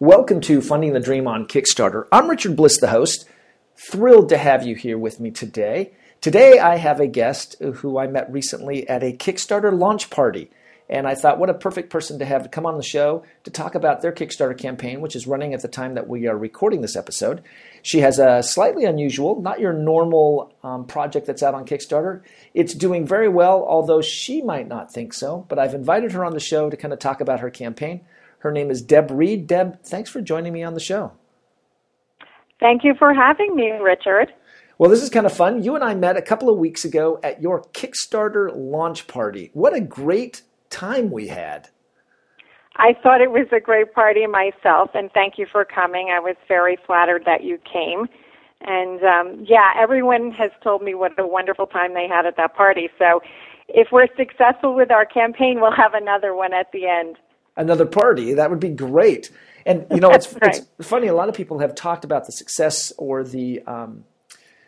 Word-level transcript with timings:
Welcome 0.00 0.40
to 0.42 0.60
Funding 0.60 0.92
the 0.92 0.98
Dream 0.98 1.28
on 1.28 1.46
Kickstarter. 1.46 2.08
I'm 2.10 2.28
Richard 2.28 2.56
Bliss, 2.56 2.80
the 2.80 2.88
host. 2.88 3.26
Thrilled 3.76 4.28
to 4.30 4.36
have 4.36 4.66
you 4.66 4.74
here 4.74 4.98
with 4.98 5.20
me 5.20 5.30
today. 5.30 5.92
Today, 6.20 6.58
I 6.58 6.78
have 6.78 6.98
a 6.98 7.06
guest 7.06 7.54
who 7.60 7.96
I 7.96 8.08
met 8.08 8.30
recently 8.32 8.88
at 8.88 9.04
a 9.04 9.12
Kickstarter 9.12 9.72
launch 9.72 10.10
party. 10.10 10.50
And 10.90 11.06
I 11.06 11.14
thought, 11.14 11.38
what 11.38 11.48
a 11.48 11.54
perfect 11.54 11.90
person 11.90 12.18
to 12.18 12.24
have 12.24 12.42
to 12.42 12.48
come 12.48 12.66
on 12.66 12.76
the 12.76 12.82
show 12.82 13.22
to 13.44 13.52
talk 13.52 13.76
about 13.76 14.02
their 14.02 14.10
Kickstarter 14.10 14.58
campaign, 14.58 15.00
which 15.00 15.14
is 15.14 15.28
running 15.28 15.54
at 15.54 15.62
the 15.62 15.68
time 15.68 15.94
that 15.94 16.08
we 16.08 16.26
are 16.26 16.36
recording 16.36 16.80
this 16.80 16.96
episode. 16.96 17.44
She 17.80 18.00
has 18.00 18.18
a 18.18 18.42
slightly 18.42 18.84
unusual, 18.84 19.40
not 19.40 19.60
your 19.60 19.72
normal 19.72 20.52
um, 20.64 20.86
project 20.86 21.26
that's 21.26 21.44
out 21.44 21.54
on 21.54 21.66
Kickstarter. 21.66 22.22
It's 22.52 22.74
doing 22.74 23.06
very 23.06 23.28
well, 23.28 23.64
although 23.64 24.02
she 24.02 24.42
might 24.42 24.66
not 24.66 24.92
think 24.92 25.14
so. 25.14 25.46
But 25.48 25.60
I've 25.60 25.72
invited 25.72 26.10
her 26.12 26.24
on 26.24 26.32
the 26.32 26.40
show 26.40 26.68
to 26.68 26.76
kind 26.76 26.92
of 26.92 26.98
talk 26.98 27.20
about 27.20 27.40
her 27.40 27.50
campaign. 27.50 28.00
Her 28.44 28.52
name 28.52 28.70
is 28.70 28.82
Deb 28.82 29.10
Reed. 29.10 29.46
Deb, 29.46 29.82
thanks 29.82 30.10
for 30.10 30.20
joining 30.20 30.52
me 30.52 30.62
on 30.62 30.74
the 30.74 30.80
show. 30.80 31.12
Thank 32.60 32.84
you 32.84 32.94
for 32.98 33.14
having 33.14 33.56
me, 33.56 33.70
Richard. 33.70 34.34
Well, 34.76 34.90
this 34.90 35.02
is 35.02 35.08
kind 35.08 35.24
of 35.24 35.32
fun. 35.32 35.62
You 35.62 35.74
and 35.74 35.82
I 35.82 35.94
met 35.94 36.18
a 36.18 36.22
couple 36.22 36.50
of 36.50 36.58
weeks 36.58 36.84
ago 36.84 37.18
at 37.22 37.40
your 37.40 37.62
Kickstarter 37.72 38.50
launch 38.54 39.06
party. 39.06 39.50
What 39.54 39.74
a 39.74 39.80
great 39.80 40.42
time 40.68 41.10
we 41.10 41.28
had. 41.28 41.70
I 42.76 42.94
thought 43.02 43.22
it 43.22 43.30
was 43.30 43.46
a 43.50 43.60
great 43.60 43.94
party 43.94 44.26
myself, 44.26 44.90
and 44.92 45.10
thank 45.12 45.38
you 45.38 45.46
for 45.50 45.64
coming. 45.64 46.10
I 46.14 46.20
was 46.20 46.36
very 46.46 46.76
flattered 46.86 47.22
that 47.24 47.44
you 47.44 47.58
came. 47.72 48.08
And 48.60 49.02
um, 49.04 49.46
yeah, 49.48 49.72
everyone 49.74 50.32
has 50.32 50.50
told 50.62 50.82
me 50.82 50.94
what 50.94 51.18
a 51.18 51.26
wonderful 51.26 51.66
time 51.66 51.94
they 51.94 52.08
had 52.08 52.26
at 52.26 52.36
that 52.36 52.54
party. 52.54 52.90
So 52.98 53.22
if 53.68 53.88
we're 53.90 54.08
successful 54.18 54.74
with 54.74 54.90
our 54.90 55.06
campaign, 55.06 55.62
we'll 55.62 55.72
have 55.74 55.94
another 55.94 56.34
one 56.34 56.52
at 56.52 56.70
the 56.72 56.86
end. 56.86 57.16
Another 57.56 57.86
party, 57.86 58.34
that 58.34 58.50
would 58.50 58.60
be 58.60 58.70
great. 58.70 59.30
And 59.64 59.86
you 59.90 60.00
know, 60.00 60.10
it's, 60.10 60.32
right. 60.42 60.60
it's 60.78 60.88
funny. 60.88 61.06
A 61.06 61.14
lot 61.14 61.28
of 61.28 61.34
people 61.34 61.60
have 61.60 61.74
talked 61.74 62.04
about 62.04 62.26
the 62.26 62.32
success 62.32 62.92
or 62.98 63.22
the 63.22 63.62
um, 63.66 64.04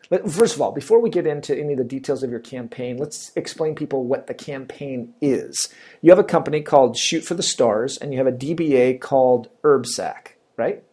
First 0.08 0.54
of 0.54 0.62
all, 0.62 0.70
before 0.70 1.00
we 1.00 1.10
get 1.10 1.26
into 1.26 1.56
any 1.58 1.72
of 1.72 1.78
the 1.78 1.84
details 1.84 2.22
of 2.22 2.30
your 2.30 2.38
campaign, 2.38 2.96
let's 2.96 3.32
explain 3.34 3.74
people 3.74 4.04
what 4.04 4.28
the 4.28 4.34
campaign 4.34 5.12
is. 5.20 5.68
You 6.00 6.10
have 6.10 6.18
a 6.20 6.24
company 6.24 6.60
called 6.62 6.96
Shoot 6.96 7.24
for 7.24 7.34
the 7.34 7.42
Stars, 7.42 7.98
and 7.98 8.12
you 8.12 8.18
have 8.18 8.28
a 8.28 8.32
DBA 8.32 9.00
called 9.00 9.48
HerbSack, 9.64 10.34
right? 10.56 10.84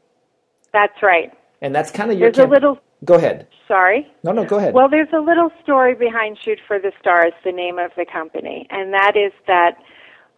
That's 0.72 1.04
right. 1.04 1.32
And 1.62 1.76
that's 1.76 1.92
kind 1.92 2.12
of 2.12 2.18
your. 2.18 2.32
There's 2.32 2.38
camp- 2.38 2.52
a 2.52 2.54
little. 2.54 2.80
Go 3.06 3.16
ahead. 3.16 3.48
Sorry. 3.68 4.08
No, 4.24 4.32
no, 4.32 4.46
go 4.46 4.58
ahead. 4.58 4.74
Well, 4.74 4.90
there's 4.90 5.12
a 5.14 5.20
little 5.20 5.52
story 5.62 5.94
behind 5.94 6.40
Shoot 6.44 6.58
for 6.68 6.80
the 6.80 6.92
Stars, 7.00 7.34
the 7.46 7.52
name 7.52 7.78
of 7.78 7.92
the 7.96 8.06
company, 8.12 8.66
and 8.72 8.94
that 8.94 9.16
is 9.16 9.32
that 9.46 9.78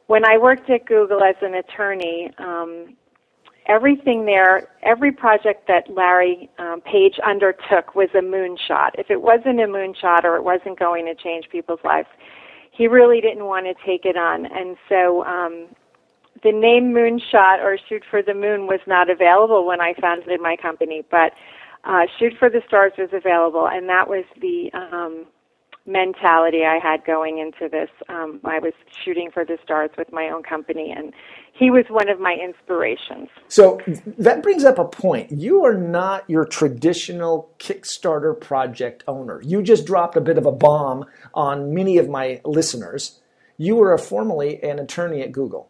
when 0.08 0.26
I 0.26 0.38
worked 0.38 0.70
at 0.70 0.86
Google 0.86 1.24
as 1.24 1.36
an 1.42 1.56
attorney, 1.56 2.32
um, 2.38 2.96
everything 3.68 4.26
there, 4.26 4.70
every 4.84 5.12
project 5.12 5.68
that 5.68 5.90
Larry 5.90 6.50
um, 6.60 6.82
Page 6.82 7.20
undertook 7.26 7.96
was 7.96 8.10
a 8.14 8.22
moonshot. 8.22 8.92
If 8.98 9.10
it 9.10 9.22
wasn't 9.22 9.60
a 9.60 9.68
moonshot 9.68 10.24
or 10.24 10.36
it 10.36 10.44
wasn't 10.44 10.78
going 10.78 11.06
to 11.06 11.16
change 11.16 11.50
people's 11.50 11.80
lives, 11.84 12.08
he 12.72 12.88
really 12.88 13.22
didn't 13.22 13.46
want 13.46 13.66
to 13.66 13.74
take 13.86 14.06
it 14.06 14.18
on. 14.18 14.46
And 14.46 14.78
so 14.90 15.24
um, 15.24 15.68
the 16.44 16.52
name 16.52 16.94
Moonshot 16.94 17.60
or 17.60 17.78
Shoot 17.90 18.04
for 18.10 18.22
the 18.22 18.34
Moon 18.34 18.68
was 18.68 18.82
not 18.86 19.10
available 19.10 19.66
when 19.66 19.82
I 19.82 19.94
founded 20.00 20.40
my 20.42 20.56
company, 20.56 21.04
but 21.10 21.34
uh, 21.86 22.06
Shoot 22.20 22.34
for 22.38 22.50
the 22.50 22.62
Stars 22.68 22.94
was 22.98 23.10
available, 23.14 23.68
and 23.68 23.88
that 23.90 24.08
was 24.08 24.26
the 24.42 24.70
um, 24.74 25.26
mentality 25.86 26.64
I 26.66 26.80
had 26.82 27.06
going 27.06 27.38
into 27.38 27.70
this. 27.70 27.90
Um, 28.10 28.40
I 28.44 28.60
was 28.60 28.74
shooting 29.04 29.30
for 29.32 29.46
the 29.46 29.58
stars 29.64 29.92
with 29.98 30.12
my 30.12 30.30
own 30.30 30.42
company, 30.42 30.94
and 30.96 31.14
he 31.54 31.70
was 31.70 31.86
one 31.90 32.10
of 32.10 32.20
my 32.20 32.34
inspirations. 32.34 33.30
So 33.48 33.80
that 34.18 34.42
brings 34.42 34.66
up 34.66 34.80
a 34.80 34.86
point. 34.86 35.32
You 35.32 35.64
are 35.64 35.78
not 35.78 36.28
your 36.30 36.46
traditional 36.46 37.50
Kickstarter 37.60 38.40
project 38.40 39.04
owner. 39.08 39.42
You 39.44 39.62
just 39.62 39.86
dropped 39.86 40.18
a 40.18 40.22
bit 40.22 40.38
of 40.38 40.46
a 40.46 40.52
bomb 40.52 41.06
on 41.34 41.74
many 41.74 41.98
of 41.98 42.10
my 42.10 42.42
listeners. 42.44 43.20
You 43.58 43.76
were 43.76 43.94
a, 43.94 44.00
formerly 44.00 44.62
an 44.64 44.80
attorney 44.80 45.22
at 45.22 45.32
Google. 45.32 45.70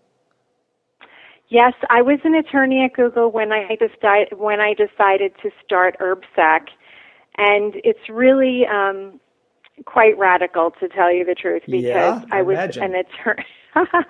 Yes, 1.49 1.73
I 1.89 2.01
was 2.01 2.19
an 2.23 2.33
attorney 2.33 2.83
at 2.83 2.93
Google 2.93 3.31
when 3.31 3.51
I 3.51 3.75
decided 3.75 4.39
when 4.39 4.59
I 4.59 4.73
decided 4.73 5.33
to 5.43 5.51
start 5.63 5.95
HerbSack, 5.99 6.69
and 7.37 7.75
it's 7.83 8.09
really 8.09 8.65
um, 8.65 9.19
quite 9.85 10.17
radical 10.17 10.71
to 10.79 10.87
tell 10.87 11.13
you 11.13 11.25
the 11.25 11.35
truth 11.35 11.63
because 11.65 11.83
yeah, 11.83 12.23
I, 12.31 12.39
I 12.39 12.41
was 12.41 12.77
an 12.77 12.95
attorney. 12.95 13.45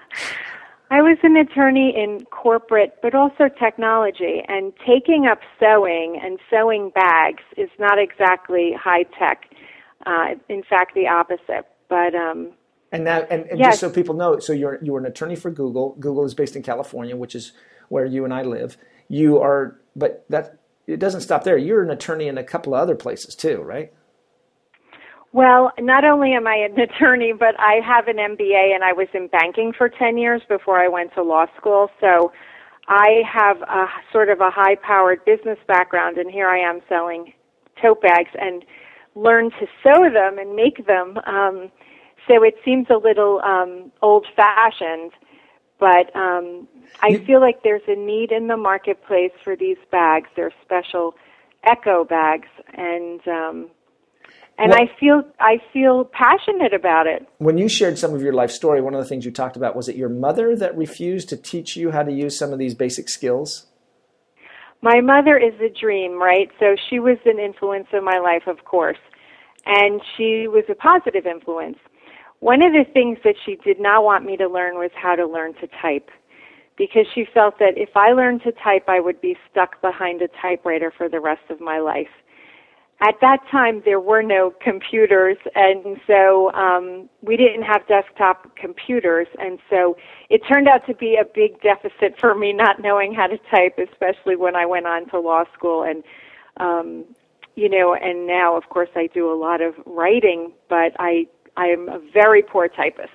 I 0.91 1.01
was 1.01 1.17
an 1.23 1.35
attorney 1.35 1.95
in 1.97 2.25
corporate, 2.25 2.97
but 3.01 3.15
also 3.15 3.49
technology, 3.59 4.43
and 4.47 4.71
taking 4.85 5.25
up 5.25 5.39
sewing 5.59 6.19
and 6.23 6.37
sewing 6.49 6.91
bags 6.93 7.41
is 7.57 7.69
not 7.79 7.97
exactly 7.97 8.73
high 8.79 9.03
tech. 9.17 9.49
Uh, 10.05 10.35
in 10.47 10.61
fact, 10.61 10.93
the 10.93 11.07
opposite. 11.07 11.65
But 11.89 12.13
um, 12.13 12.51
and 12.91 13.03
now, 13.03 13.21
and, 13.31 13.45
and 13.45 13.59
yes. 13.59 13.73
just 13.73 13.79
so 13.79 13.89
people 13.89 14.13
know, 14.13 14.37
so 14.39 14.53
you're 14.53 14.79
you're 14.83 14.99
an 14.99 15.05
attorney 15.05 15.35
for 15.35 15.49
Google. 15.49 15.95
Google 15.99 16.25
is 16.25 16.35
based 16.35 16.55
in 16.55 16.61
California, 16.61 17.15
which 17.15 17.33
is 17.33 17.53
where 17.89 18.05
you 18.05 18.23
and 18.23 18.33
I 18.33 18.43
live. 18.43 18.77
You 19.07 19.39
are, 19.39 19.79
but 19.95 20.25
that 20.29 20.59
it 20.85 20.99
doesn't 20.99 21.21
stop 21.21 21.43
there. 21.43 21.57
You're 21.57 21.81
an 21.81 21.89
attorney 21.89 22.27
in 22.27 22.37
a 22.37 22.43
couple 22.43 22.75
of 22.75 22.81
other 22.81 22.95
places 22.95 23.35
too, 23.35 23.61
right? 23.61 23.91
Well, 25.35 25.73
not 25.77 26.05
only 26.05 26.31
am 26.31 26.47
I 26.47 26.55
an 26.55 26.79
attorney, 26.79 27.33
but 27.37 27.59
I 27.59 27.81
have 27.85 28.07
an 28.07 28.15
MBA 28.15 28.73
and 28.73 28.85
I 28.85 28.93
was 28.93 29.09
in 29.13 29.27
banking 29.27 29.73
for 29.77 29.89
10 29.89 30.17
years 30.17 30.41
before 30.47 30.79
I 30.79 30.87
went 30.87 31.13
to 31.15 31.23
law 31.23 31.47
school. 31.57 31.89
So 31.99 32.31
I 32.87 33.21
have 33.29 33.61
a 33.63 33.87
sort 34.13 34.29
of 34.29 34.39
a 34.39 34.49
high 34.49 34.75
powered 34.75 35.25
business 35.25 35.57
background 35.67 36.17
and 36.17 36.31
here 36.31 36.47
I 36.47 36.59
am 36.59 36.79
selling 36.87 37.33
tote 37.81 38.01
bags 38.01 38.29
and 38.39 38.63
learn 39.13 39.49
to 39.59 39.67
sew 39.83 40.09
them 40.09 40.37
and 40.39 40.55
make 40.55 40.87
them. 40.87 41.17
Um, 41.27 41.69
so 42.29 42.41
it 42.41 42.55
seems 42.63 42.87
a 42.89 42.95
little 42.97 43.41
um, 43.41 43.91
old 44.01 44.25
fashioned, 44.37 45.11
but 45.81 46.15
um, 46.15 46.65
I 47.03 47.17
feel 47.27 47.41
like 47.41 47.61
there's 47.61 47.81
a 47.89 47.95
need 47.97 48.31
in 48.31 48.47
the 48.47 48.55
marketplace 48.55 49.33
for 49.43 49.57
these 49.57 49.77
bags. 49.91 50.29
They're 50.37 50.53
special 50.63 51.13
eco 51.69 52.05
bags 52.05 52.47
and 52.73 53.19
um, 53.27 53.69
and 54.57 54.69
well, 54.69 54.79
I 54.79 54.99
feel 54.99 55.23
I 55.39 55.57
feel 55.73 56.05
passionate 56.05 56.73
about 56.73 57.07
it. 57.07 57.27
When 57.39 57.57
you 57.57 57.67
shared 57.67 57.99
some 57.99 58.13
of 58.13 58.21
your 58.21 58.33
life 58.33 58.51
story, 58.51 58.81
one 58.81 58.93
of 58.93 59.01
the 59.01 59.07
things 59.07 59.25
you 59.25 59.31
talked 59.31 59.57
about 59.57 59.75
was 59.75 59.89
it 59.89 59.95
your 59.95 60.09
mother 60.09 60.55
that 60.55 60.77
refused 60.77 61.29
to 61.29 61.37
teach 61.37 61.75
you 61.75 61.91
how 61.91 62.03
to 62.03 62.11
use 62.11 62.37
some 62.37 62.53
of 62.53 62.59
these 62.59 62.73
basic 62.73 63.09
skills? 63.09 63.67
My 64.81 65.01
mother 65.01 65.37
is 65.37 65.53
a 65.59 65.69
dream, 65.69 66.21
right? 66.21 66.49
So 66.59 66.75
she 66.89 66.99
was 66.99 67.17
an 67.25 67.39
influence 67.39 67.87
in 67.91 68.03
my 68.03 68.19
life, 68.19 68.43
of 68.47 68.65
course, 68.65 68.99
and 69.65 70.01
she 70.15 70.47
was 70.47 70.63
a 70.69 70.75
positive 70.75 71.25
influence. 71.25 71.77
One 72.39 72.61
of 72.61 72.71
the 72.71 72.85
things 72.93 73.17
that 73.23 73.35
she 73.45 73.55
did 73.55 73.79
not 73.79 74.03
want 74.03 74.25
me 74.25 74.37
to 74.37 74.47
learn 74.47 74.75
was 74.75 74.91
how 74.95 75.15
to 75.15 75.25
learn 75.25 75.53
to 75.55 75.67
type 75.81 76.09
because 76.77 77.07
she 77.13 77.25
felt 77.33 77.57
that 77.59 77.77
if 77.77 77.89
I 77.95 78.11
learned 78.11 78.43
to 78.43 78.51
type, 78.51 78.87
I 78.87 78.99
would 78.99 79.19
be 79.21 79.37
stuck 79.49 79.81
behind 79.81 80.21
a 80.21 80.27
typewriter 80.41 80.93
for 80.95 81.09
the 81.09 81.19
rest 81.19 81.49
of 81.49 81.59
my 81.59 81.79
life 81.79 82.11
at 83.01 83.15
that 83.21 83.39
time 83.51 83.81
there 83.83 83.99
were 83.99 84.23
no 84.23 84.53
computers 84.63 85.37
and 85.53 85.97
so 86.07 86.51
um, 86.53 87.09
we 87.21 87.35
didn't 87.35 87.63
have 87.63 87.85
desktop 87.87 88.55
computers 88.55 89.27
and 89.37 89.59
so 89.69 89.97
it 90.29 90.41
turned 90.51 90.67
out 90.67 90.85
to 90.87 90.95
be 90.95 91.17
a 91.19 91.25
big 91.25 91.61
deficit 91.61 92.17
for 92.19 92.35
me 92.35 92.53
not 92.53 92.81
knowing 92.81 93.13
how 93.13 93.27
to 93.27 93.37
type 93.51 93.77
especially 93.91 94.35
when 94.35 94.55
i 94.55 94.65
went 94.65 94.85
on 94.85 95.09
to 95.09 95.19
law 95.19 95.43
school 95.53 95.83
and 95.83 96.03
um, 96.57 97.03
you 97.55 97.69
know 97.69 97.95
and 97.95 98.25
now 98.25 98.55
of 98.55 98.63
course 98.69 98.89
i 98.95 99.07
do 99.13 99.31
a 99.31 99.35
lot 99.35 99.61
of 99.61 99.73
writing 99.85 100.51
but 100.69 100.93
i 100.99 101.25
i 101.57 101.65
am 101.65 101.89
a 101.89 101.99
very 102.13 102.41
poor 102.41 102.67
typist. 102.67 103.11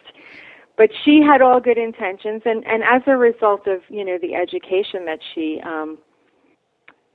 But 0.76 0.88
she 1.04 1.20
had 1.20 1.42
all 1.42 1.60
good 1.60 1.78
intentions 1.78 2.42
and 2.44 2.66
and 2.66 2.82
as 2.82 3.02
a 3.06 3.16
result 3.16 3.66
of 3.66 3.80
you 3.88 4.04
know 4.04 4.18
the 4.20 4.34
education 4.34 5.04
that 5.06 5.20
she 5.34 5.60
um 5.64 5.98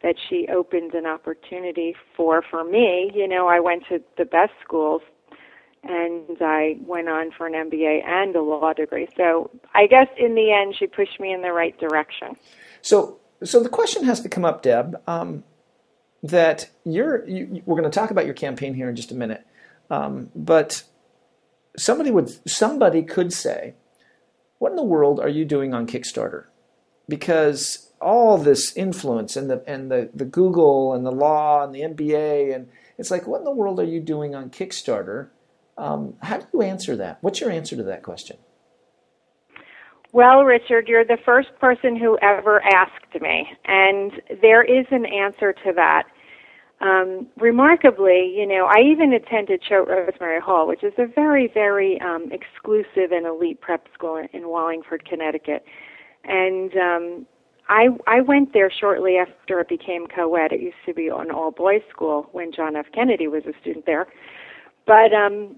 that 0.04 0.16
she 0.30 0.48
opened 0.54 0.94
an 0.94 1.06
opportunity 1.06 1.96
for 2.16 2.44
for 2.50 2.64
me. 2.64 3.12
You 3.14 3.28
know, 3.28 3.48
I 3.48 3.60
went 3.60 3.84
to 3.90 4.02
the 4.18 4.26
best 4.26 4.54
schools 4.64 5.02
and 5.88 6.38
I 6.42 6.78
went 6.82 7.10
on 7.10 7.32
for 7.32 7.48
an 7.48 7.54
MBA 7.54 8.04
and 8.06 8.36
a 8.36 8.42
law 8.42 8.74
degree. 8.74 9.08
So 9.16 9.52
I 9.74 9.88
guess 9.88 10.08
in 10.18 10.36
the 10.36 10.52
end, 10.52 10.76
she 10.78 10.88
pushed 10.88 11.20
me 11.20 11.34
in 11.34 11.42
the 11.42 11.52
right 11.52 11.78
direction. 11.80 12.36
So, 12.82 13.20
so 13.44 13.62
the 13.62 13.70
question 13.70 14.04
has 14.06 14.20
to 14.22 14.30
come 14.30 14.46
up, 14.46 14.64
Deb, 14.64 15.02
um, 15.08 15.44
that 16.24 16.70
you're. 16.84 17.28
You, 17.28 17.62
we're 17.66 17.80
going 17.80 17.90
to 17.90 18.00
talk 18.00 18.12
about 18.12 18.26
your 18.26 18.34
campaign 18.34 18.74
here 18.74 18.90
in 18.90 18.96
just 18.96 19.12
a 19.12 19.16
minute, 19.16 19.46
um, 19.90 20.32
but 20.36 20.84
somebody 21.78 22.10
would 22.10 22.50
somebody 22.50 23.04
could 23.04 23.32
say, 23.32 23.76
"What 24.58 24.72
in 24.72 24.76
the 24.76 24.84
world 24.84 25.20
are 25.20 25.30
you 25.30 25.46
doing 25.46 25.74
on 25.74 25.86
Kickstarter?" 25.86 26.46
Because 27.08 27.85
all 28.02 28.38
this 28.38 28.76
influence 28.76 29.36
and 29.36 29.50
the 29.50 29.64
and 29.68 29.92
the, 29.92 30.10
the 30.14 30.26
Google 30.26 30.94
and 30.94 31.06
the 31.06 31.12
law 31.12 31.64
and 31.64 31.74
the 31.74 31.82
MBA 31.82 32.54
and 32.56 32.68
it's 32.98 33.12
like 33.12 33.28
what 33.28 33.40
in 33.40 33.44
the 33.46 33.52
world 33.52 33.80
are 33.80 33.86
you 33.86 34.00
doing 34.00 34.36
on 34.36 34.50
Kickstarter? 34.50 35.30
Um, 35.78 36.16
how 36.22 36.38
do 36.38 36.46
you 36.54 36.62
answer 36.62 36.96
that? 36.98 37.18
What's 37.22 37.42
your 37.42 37.52
answer 37.52 37.76
to 37.76 37.84
that 37.84 38.04
question? 38.04 38.38
Well, 40.14 40.46
Richard, 40.46 40.88
you're 40.88 41.04
the 41.04 41.18
first 41.26 41.50
person 41.60 41.98
who 41.98 42.18
ever 42.22 42.64
asked 42.64 43.22
me, 43.22 43.50
and 43.66 44.14
there 44.42 44.64
is 44.64 44.86
an 44.90 45.06
answer 45.06 45.52
to 45.52 45.74
that. 45.76 46.04
Um, 46.80 47.28
remarkably, 47.38 48.34
you 48.34 48.46
know, 48.48 48.66
I 48.66 48.80
even 48.80 49.12
attended 49.12 49.62
Choate 49.62 49.90
Rosemary 49.90 50.40
Hall, 50.40 50.68
which 50.68 50.84
is 50.84 50.94
a 50.98 51.06
very, 51.06 51.50
very 51.54 52.00
um, 52.00 52.32
exclusive 52.32 53.12
and 53.12 53.26
elite 53.26 53.60
prep 53.60 53.88
school 53.94 54.26
in 54.32 54.48
Wallingford, 54.48 55.04
Connecticut. 55.04 55.66
And 56.24 56.74
um, 56.78 57.26
I 57.68 57.88
I 58.08 58.22
went 58.22 58.54
there 58.54 58.72
shortly 58.72 59.18
after 59.18 59.60
it 59.60 59.70
became 59.70 60.08
co-ed. 60.08 60.52
It 60.52 60.62
used 60.62 60.76
to 60.86 60.94
be 60.94 61.08
an 61.08 61.32
all-boys 61.32 61.82
school 61.90 62.30
when 62.32 62.52
John 62.52 62.76
F. 62.76 62.86
Kennedy 62.94 63.28
was 63.28 63.44
a 63.46 63.54
student 63.62 63.86
there. 63.86 64.08
But 64.86 65.14
um, 65.14 65.58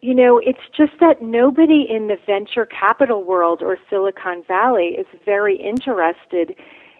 you 0.00 0.14
know, 0.14 0.38
it's 0.38 0.58
just 0.76 0.92
that 1.00 1.22
nobody 1.22 1.86
in 1.88 2.08
the 2.08 2.16
venture 2.26 2.66
capital 2.66 3.22
world 3.24 3.62
or 3.62 3.78
Silicon 3.88 4.42
Valley 4.48 4.96
is 4.98 5.06
very 5.24 5.56
interested 5.56 6.56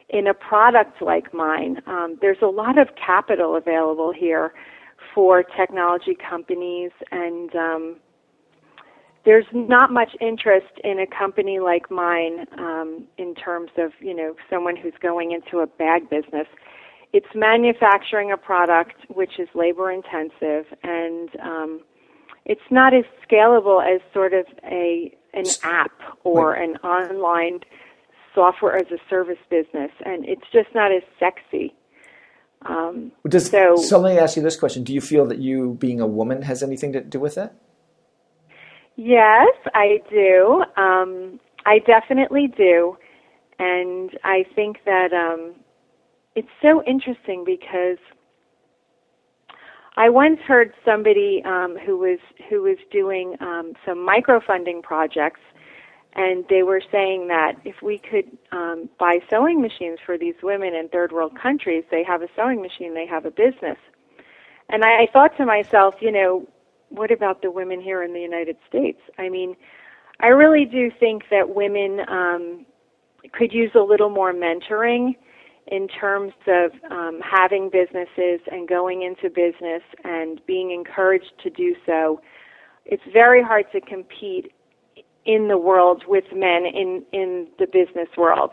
in 0.09 0.27
a 0.27 0.35
product 0.35 1.03
like 1.03 1.35
mine. 1.35 1.83
Um, 1.87 2.19
there's 2.21 2.43
a 2.43 2.47
lot 2.47 2.79
of 2.79 2.89
capital 2.95 3.57
available 3.57 4.13
here 4.13 4.53
for 5.15 5.43
technology 5.43 6.15
companies, 6.15 6.91
and 7.11 7.55
um, 7.57 7.97
there's 9.25 9.47
not 9.53 9.93
much 9.93 10.11
interest 10.21 10.81
in 10.83 10.99
a 10.99 11.07
company 11.07 11.61
like 11.61 11.91
mine 11.91 12.47
um, 12.59 13.07
in 13.19 13.35
terms 13.35 13.71
of 13.79 13.93
you 14.01 14.15
know 14.15 14.35
someone 14.51 14.77
who's 14.77 14.95
going 15.01 15.33
into 15.33 15.63
a 15.63 15.67
bag 15.67 16.11
business. 16.11 16.47
It's 17.13 17.35
manufacturing 17.35 18.33
a 18.33 18.37
product 18.37 18.95
which 19.09 19.39
is 19.39 19.49
labor 19.55 19.91
intensive, 19.91 20.67
and 20.83 21.29
um, 21.43 21.81
it's 22.45 22.63
not 22.71 22.95
as 22.95 23.05
scalable 23.29 23.83
as 23.83 24.01
sort 24.13 24.33
of 24.35 24.47
a 24.65 25.15
an 25.35 25.45
app 25.63 25.93
or 26.25 26.55
an 26.55 26.77
online 26.79 27.61
software 28.35 28.77
as 28.77 28.91
a 28.91 28.99
service 29.09 29.39
business, 29.51 29.91
and 30.05 30.25
it's 30.25 30.45
just 30.53 30.69
not 30.75 30.91
as 30.91 31.03
sexy. 31.19 31.75
Um, 32.65 33.11
Does, 33.29 33.51
so, 33.51 33.77
so 33.77 33.99
let 33.99 34.15
me 34.15 34.19
ask 34.19 34.37
you 34.37 34.43
this 34.43 34.57
question: 34.57 34.85
Do 34.85 34.93
you 34.93 35.01
feel 35.01 35.27
that 35.27 35.39
you, 35.39 35.75
being 35.75 36.01
a 36.01 36.07
woman, 36.07 36.43
has 36.43 36.63
anything 36.63 36.93
to 36.93 37.01
do 37.01 37.21
with 37.21 37.35
that? 37.35 37.55
Yes, 38.97 39.55
I 39.75 39.99
do. 40.11 40.65
Um, 40.77 41.41
I 41.67 41.81
definitely 41.87 42.53
do, 42.57 42.97
and 43.59 44.11
I 44.25 44.45
think 44.55 44.79
that 44.87 45.13
um, 45.13 45.55
it's 46.37 46.49
so 46.63 46.83
interesting 46.85 47.45
because 47.47 47.99
I 49.97 50.11
once 50.11 50.41
heard 50.47 50.73
somebody 50.85 51.43
um, 51.47 51.77
who 51.87 51.99
was 51.99 52.19
who 52.51 52.63
was 52.63 52.79
doing 52.93 53.37
um, 53.41 53.75
some 53.87 54.07
microfunding 54.07 54.83
projects 54.83 55.41
and 56.15 56.45
they 56.49 56.63
were 56.63 56.83
saying 56.93 57.29
that 57.29 57.55
if 57.65 57.77
we 57.83 57.99
could 57.99 58.27
um, 58.53 58.89
buy 58.99 59.19
sewing 59.31 59.61
machines 59.61 59.99
for 60.05 60.19
these 60.19 60.35
women 60.43 60.75
in 60.75 60.89
third 60.89 61.13
world 61.13 61.39
countries, 61.41 61.85
they 61.91 62.05
have 62.05 62.23
a 62.23 62.29
sewing 62.37 62.63
machine, 62.63 62.95
they 62.95 63.07
have 63.07 63.27
a 63.27 63.31
business. 63.31 63.79
And 64.71 64.85
I, 64.85 65.05
I 65.05 65.07
thought 65.13 65.37
to 65.39 65.47
myself, 65.47 65.97
you 66.01 66.13
know, 66.13 66.47
what 66.93 67.11
about 67.11 67.43
the 67.43 67.51
women 67.51 67.81
here 67.81 68.03
in 68.03 68.13
the 68.13 68.21
United 68.21 68.57
States? 68.69 69.01
I 69.19 69.29
mean, 69.29 69.57
I 70.21 70.29
really 70.29 70.65
do 70.65 70.91
think 71.01 71.25
that 71.31 71.55
women 71.55 72.01
um, 72.09 72.67
could 73.33 73.53
use 73.53 73.71
a 73.75 73.81
little 73.81 74.11
more 74.11 74.33
mentoring 74.33 75.15
in 75.69 75.89
terms 75.89 76.33
of 76.47 76.73
um, 76.91 77.21
having 77.23 77.71
businesses 77.71 78.41
and 78.51 78.69
going 78.69 79.03
into 79.03 79.29
business 79.29 79.83
and 80.05 80.41
being 80.47 80.73
encouraged 80.73 81.33
to 81.43 81.51
do 81.51 81.75
so. 81.87 82.21
It's 82.85 83.03
very 83.13 83.43
hard 83.43 83.67
to 83.73 83.81
compete 83.81 84.53
in 85.25 85.47
the 85.49 85.59
world 85.59 86.03
with 86.09 86.25
men 86.35 86.67
in 86.67 87.05
in 87.13 87.47
the 87.59 87.67
business 87.67 88.09
world. 88.17 88.51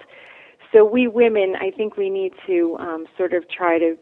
So 0.71 0.85
we 0.85 1.07
women, 1.07 1.55
I 1.59 1.71
think 1.71 1.97
we 1.97 2.11
need 2.11 2.33
to 2.45 2.77
um, 2.79 3.05
sort 3.17 3.33
of 3.33 3.49
try 3.49 3.79
to 3.79 3.97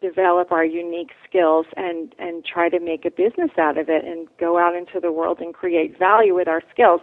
develop 0.00 0.52
our 0.52 0.64
unique 0.64 1.10
skills 1.28 1.66
and 1.76 2.14
and 2.18 2.44
try 2.44 2.68
to 2.68 2.80
make 2.80 3.04
a 3.04 3.10
business 3.10 3.50
out 3.58 3.78
of 3.78 3.88
it 3.88 4.04
and 4.04 4.28
go 4.38 4.58
out 4.58 4.74
into 4.74 5.00
the 5.00 5.12
world 5.12 5.38
and 5.40 5.54
create 5.54 5.98
value 5.98 6.34
with 6.34 6.48
our 6.48 6.62
skills. 6.72 7.00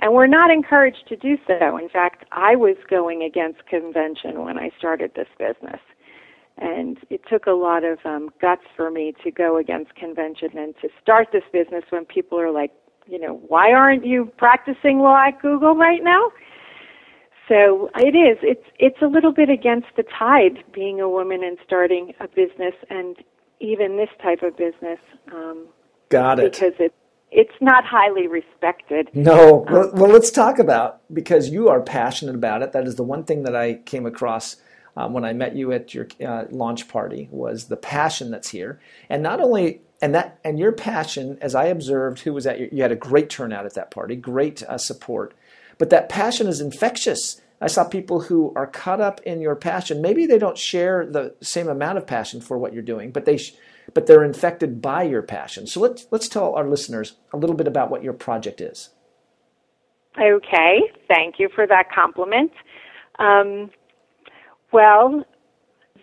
And 0.00 0.12
we're 0.12 0.26
not 0.26 0.50
encouraged 0.50 1.06
to 1.08 1.16
do 1.16 1.36
so. 1.46 1.76
In 1.76 1.88
fact, 1.88 2.24
I 2.32 2.56
was 2.56 2.76
going 2.90 3.22
against 3.22 3.64
convention 3.66 4.42
when 4.44 4.58
I 4.58 4.70
started 4.76 5.12
this 5.14 5.28
business. 5.38 5.80
And 6.58 6.98
it 7.10 7.20
took 7.28 7.46
a 7.46 7.52
lot 7.52 7.84
of 7.84 7.98
um, 8.04 8.30
guts 8.40 8.62
for 8.76 8.90
me 8.90 9.14
to 9.24 9.30
go 9.30 9.56
against 9.56 9.94
convention 9.94 10.56
and 10.56 10.74
to 10.82 10.88
start 11.00 11.28
this 11.32 11.42
business 11.52 11.84
when 11.90 12.04
people 12.04 12.38
are 12.40 12.50
like, 12.50 12.70
you 13.06 13.18
know, 13.20 13.40
why 13.48 13.72
aren't 13.72 14.06
you 14.06 14.32
practicing 14.36 14.98
law 14.98 15.24
at 15.26 15.40
Google 15.42 15.74
right 15.74 16.02
now? 16.02 16.30
So 17.48 17.90
it 17.96 18.16
is. 18.16 18.38
It's 18.42 18.64
it's 18.78 19.02
a 19.02 19.06
little 19.06 19.32
bit 19.32 19.50
against 19.50 19.88
the 19.96 20.04
tide 20.18 20.64
being 20.72 21.00
a 21.00 21.08
woman 21.08 21.44
and 21.44 21.58
starting 21.64 22.14
a 22.20 22.28
business, 22.28 22.74
and 22.88 23.16
even 23.60 23.96
this 23.96 24.08
type 24.22 24.42
of 24.42 24.56
business. 24.56 24.98
Um, 25.32 25.66
Got 26.08 26.38
it. 26.38 26.52
Because 26.52 26.74
it 26.78 26.94
it's 27.30 27.54
not 27.60 27.84
highly 27.84 28.28
respected. 28.28 29.10
No. 29.12 29.66
Um, 29.66 29.72
well, 29.72 29.90
well, 29.94 30.10
let's 30.10 30.30
talk 30.30 30.58
about 30.58 31.00
because 31.12 31.50
you 31.50 31.68
are 31.68 31.82
passionate 31.82 32.34
about 32.34 32.62
it. 32.62 32.72
That 32.72 32.86
is 32.86 32.94
the 32.94 33.02
one 33.02 33.24
thing 33.24 33.42
that 33.42 33.56
I 33.56 33.74
came 33.74 34.06
across 34.06 34.56
um, 34.96 35.12
when 35.12 35.24
I 35.24 35.32
met 35.32 35.56
you 35.56 35.72
at 35.72 35.92
your 35.92 36.06
uh, 36.24 36.44
launch 36.50 36.88
party 36.88 37.28
was 37.30 37.66
the 37.66 37.76
passion 37.76 38.30
that's 38.30 38.50
here, 38.50 38.80
and 39.08 39.22
not 39.22 39.40
only 39.40 39.82
and 40.00 40.14
that 40.14 40.38
and 40.44 40.58
your 40.58 40.72
passion, 40.72 41.36
as 41.40 41.54
I 41.54 41.66
observed, 41.66 42.20
who 42.20 42.32
was 42.32 42.46
at 42.46 42.60
your, 42.60 42.68
you 42.70 42.82
had 42.82 42.92
a 42.92 42.96
great 42.96 43.28
turnout 43.28 43.66
at 43.66 43.74
that 43.74 43.90
party, 43.90 44.16
great 44.16 44.62
uh, 44.62 44.78
support, 44.78 45.34
but 45.78 45.90
that 45.90 46.08
passion 46.08 46.46
is 46.46 46.60
infectious. 46.60 47.40
I 47.60 47.68
saw 47.68 47.84
people 47.84 48.20
who 48.20 48.52
are 48.56 48.66
caught 48.66 49.00
up 49.00 49.20
in 49.22 49.40
your 49.40 49.56
passion. 49.56 50.02
Maybe 50.02 50.26
they 50.26 50.38
don't 50.38 50.58
share 50.58 51.06
the 51.06 51.34
same 51.40 51.68
amount 51.68 51.98
of 51.98 52.06
passion 52.06 52.40
for 52.40 52.58
what 52.58 52.72
you're 52.72 52.82
doing, 52.82 53.10
but 53.10 53.24
they 53.24 53.38
but 53.92 54.06
they're 54.06 54.24
infected 54.24 54.80
by 54.80 55.02
your 55.02 55.22
passion. 55.22 55.66
So 55.66 55.80
let's 55.80 56.06
let's 56.10 56.28
tell 56.28 56.54
our 56.54 56.68
listeners 56.68 57.14
a 57.32 57.36
little 57.36 57.56
bit 57.56 57.66
about 57.66 57.90
what 57.90 58.02
your 58.02 58.12
project 58.12 58.60
is. 58.60 58.90
Okay, 60.20 60.80
thank 61.08 61.36
you 61.38 61.48
for 61.54 61.66
that 61.66 61.90
compliment. 61.92 62.52
Um, 63.18 63.70
well, 64.72 65.24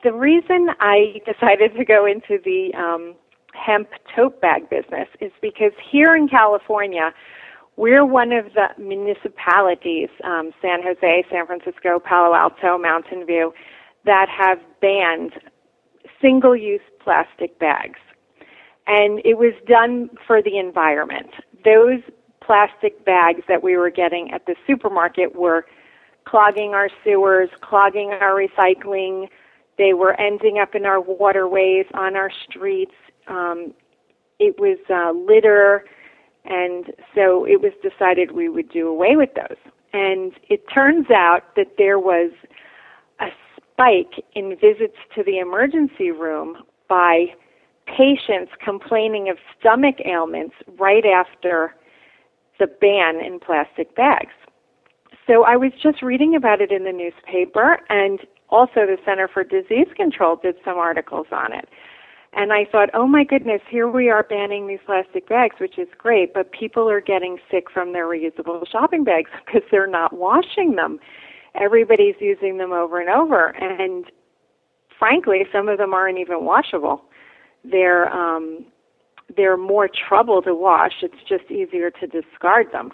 the 0.03 0.11
reason 0.11 0.69
I 0.79 1.21
decided 1.25 1.75
to 1.77 1.85
go 1.85 2.05
into 2.05 2.41
the 2.43 2.73
um, 2.77 3.15
hemp 3.53 3.89
tote 4.15 4.41
bag 4.41 4.69
business 4.69 5.07
is 5.19 5.31
because 5.41 5.71
here 5.91 6.15
in 6.15 6.27
California, 6.27 7.13
we're 7.81 8.05
one 8.05 8.31
of 8.31 8.45
the 8.53 8.67
municipalities, 8.77 10.09
um, 10.23 10.51
San 10.61 10.83
Jose, 10.83 11.25
San 11.31 11.47
Francisco, 11.47 11.97
Palo 11.97 12.35
Alto, 12.35 12.77
Mountain 12.77 13.25
View, 13.25 13.51
that 14.05 14.27
have 14.29 14.59
banned 14.81 15.33
single 16.21 16.55
use 16.55 16.81
plastic 17.03 17.57
bags. 17.57 17.97
And 18.85 19.19
it 19.25 19.39
was 19.39 19.53
done 19.67 20.11
for 20.27 20.43
the 20.43 20.59
environment. 20.59 21.31
Those 21.65 22.01
plastic 22.39 23.03
bags 23.03 23.41
that 23.47 23.63
we 23.63 23.75
were 23.75 23.89
getting 23.89 24.31
at 24.31 24.45
the 24.45 24.53
supermarket 24.67 25.35
were 25.35 25.65
clogging 26.25 26.75
our 26.75 26.89
sewers, 27.03 27.49
clogging 27.61 28.11
our 28.11 28.35
recycling. 28.35 29.27
They 29.79 29.95
were 29.95 30.13
ending 30.21 30.59
up 30.61 30.75
in 30.75 30.85
our 30.85 31.01
waterways, 31.01 31.87
on 31.95 32.15
our 32.15 32.29
streets, 32.47 32.93
um, 33.27 33.73
it 34.37 34.59
was 34.59 34.77
uh, 34.89 35.11
litter, 35.11 35.85
and 36.45 36.85
so 37.13 37.45
it 37.45 37.61
was 37.61 37.71
decided 37.81 38.31
we 38.31 38.49
would 38.49 38.69
do 38.69 38.87
away 38.87 39.15
with 39.15 39.29
those. 39.35 39.57
And 39.93 40.33
it 40.49 40.63
turns 40.73 41.07
out 41.11 41.55
that 41.55 41.73
there 41.77 41.99
was 41.99 42.31
a 43.19 43.27
spike 43.57 44.23
in 44.33 44.51
visits 44.51 44.97
to 45.15 45.23
the 45.23 45.39
emergency 45.39 46.11
room 46.11 46.57
by 46.87 47.27
patients 47.85 48.51
complaining 48.63 49.29
of 49.29 49.37
stomach 49.59 49.95
ailments 50.05 50.55
right 50.79 51.05
after 51.05 51.75
the 52.59 52.67
ban 52.67 53.23
in 53.23 53.39
plastic 53.39 53.95
bags. 53.95 54.33
So 55.27 55.43
I 55.43 55.55
was 55.55 55.71
just 55.81 56.01
reading 56.01 56.35
about 56.35 56.61
it 56.61 56.71
in 56.71 56.83
the 56.83 56.91
newspaper, 56.91 57.79
and 57.89 58.19
also 58.49 58.85
the 58.85 58.97
Center 59.05 59.27
for 59.27 59.43
Disease 59.43 59.87
Control 59.95 60.35
did 60.35 60.55
some 60.65 60.77
articles 60.77 61.27
on 61.31 61.53
it. 61.53 61.69
And 62.33 62.53
I 62.53 62.65
thought, 62.71 62.89
oh 62.93 63.07
my 63.07 63.25
goodness, 63.25 63.61
here 63.69 63.89
we 63.89 64.09
are 64.09 64.23
banning 64.23 64.67
these 64.67 64.79
plastic 64.85 65.27
bags, 65.27 65.55
which 65.59 65.77
is 65.77 65.87
great, 65.97 66.33
but 66.33 66.51
people 66.53 66.89
are 66.89 67.01
getting 67.01 67.37
sick 67.49 67.65
from 67.69 67.91
their 67.91 68.05
reusable 68.05 68.65
shopping 68.71 69.03
bags 69.03 69.29
because 69.45 69.63
they're 69.69 69.87
not 69.87 70.13
washing 70.13 70.75
them. 70.75 70.99
Everybody's 71.59 72.15
using 72.19 72.57
them 72.57 72.71
over 72.71 73.01
and 73.01 73.09
over, 73.09 73.49
and 73.49 74.05
frankly, 74.97 75.41
some 75.51 75.67
of 75.67 75.77
them 75.77 75.93
aren't 75.93 76.17
even 76.17 76.45
washable. 76.45 77.03
They're 77.65 78.09
um, 78.09 78.65
they're 79.35 79.57
more 79.57 79.89
trouble 80.07 80.41
to 80.43 80.55
wash. 80.55 80.93
It's 81.01 81.13
just 81.27 81.51
easier 81.51 81.91
to 81.91 82.07
discard 82.07 82.67
them. 82.71 82.93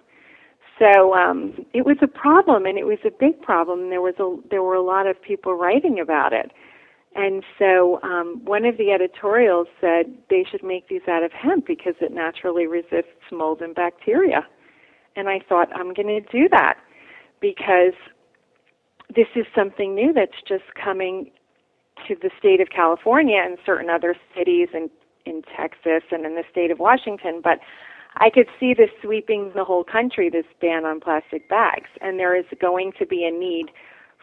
So 0.79 1.13
um, 1.13 1.65
it 1.73 1.85
was 1.85 1.97
a 2.01 2.07
problem, 2.07 2.65
and 2.65 2.77
it 2.77 2.85
was 2.85 2.99
a 3.05 3.11
big 3.11 3.41
problem. 3.41 3.89
There 3.89 4.01
was 4.01 4.15
a 4.19 4.35
there 4.49 4.63
were 4.63 4.75
a 4.75 4.81
lot 4.81 5.07
of 5.07 5.21
people 5.21 5.53
writing 5.53 5.99
about 5.99 6.33
it. 6.33 6.51
And 7.17 7.43
so 7.59 7.99
um, 8.03 8.41
one 8.45 8.63
of 8.65 8.77
the 8.77 8.91
editorials 8.91 9.67
said 9.81 10.05
they 10.29 10.45
should 10.49 10.63
make 10.63 10.87
these 10.87 11.01
out 11.09 11.23
of 11.23 11.31
hemp 11.33 11.67
because 11.67 11.95
it 11.99 12.13
naturally 12.13 12.67
resists 12.67 13.31
mold 13.31 13.61
and 13.61 13.75
bacteria. 13.75 14.47
And 15.17 15.27
I 15.27 15.39
thought, 15.49 15.69
I'm 15.75 15.93
going 15.93 16.07
to 16.07 16.21
do 16.31 16.47
that. 16.51 16.75
because 17.41 17.93
this 19.15 19.27
is 19.35 19.45
something 19.55 19.95
new 19.95 20.13
that's 20.13 20.41
just 20.47 20.65
coming 20.81 21.31
to 22.07 22.15
the 22.21 22.29
state 22.37 22.61
of 22.61 22.69
California 22.69 23.41
and 23.43 23.57
certain 23.65 23.89
other 23.89 24.15
cities 24.37 24.69
and 24.73 24.89
in 25.25 25.41
Texas 25.57 26.03
and 26.11 26.25
in 26.25 26.35
the 26.35 26.43
state 26.51 26.71
of 26.71 26.79
Washington, 26.79 27.41
but 27.43 27.59
I 28.15 28.29
could 28.29 28.47
see 28.59 28.73
this 28.73 28.89
sweeping 29.03 29.51
the 29.55 29.65
whole 29.65 29.83
country, 29.83 30.29
this 30.29 30.45
ban 30.61 30.85
on 30.85 31.01
plastic 31.01 31.49
bags. 31.49 31.89
And 32.01 32.19
there 32.19 32.35
is 32.35 32.45
going 32.61 32.93
to 32.99 33.05
be 33.05 33.25
a 33.25 33.31
need 33.31 33.67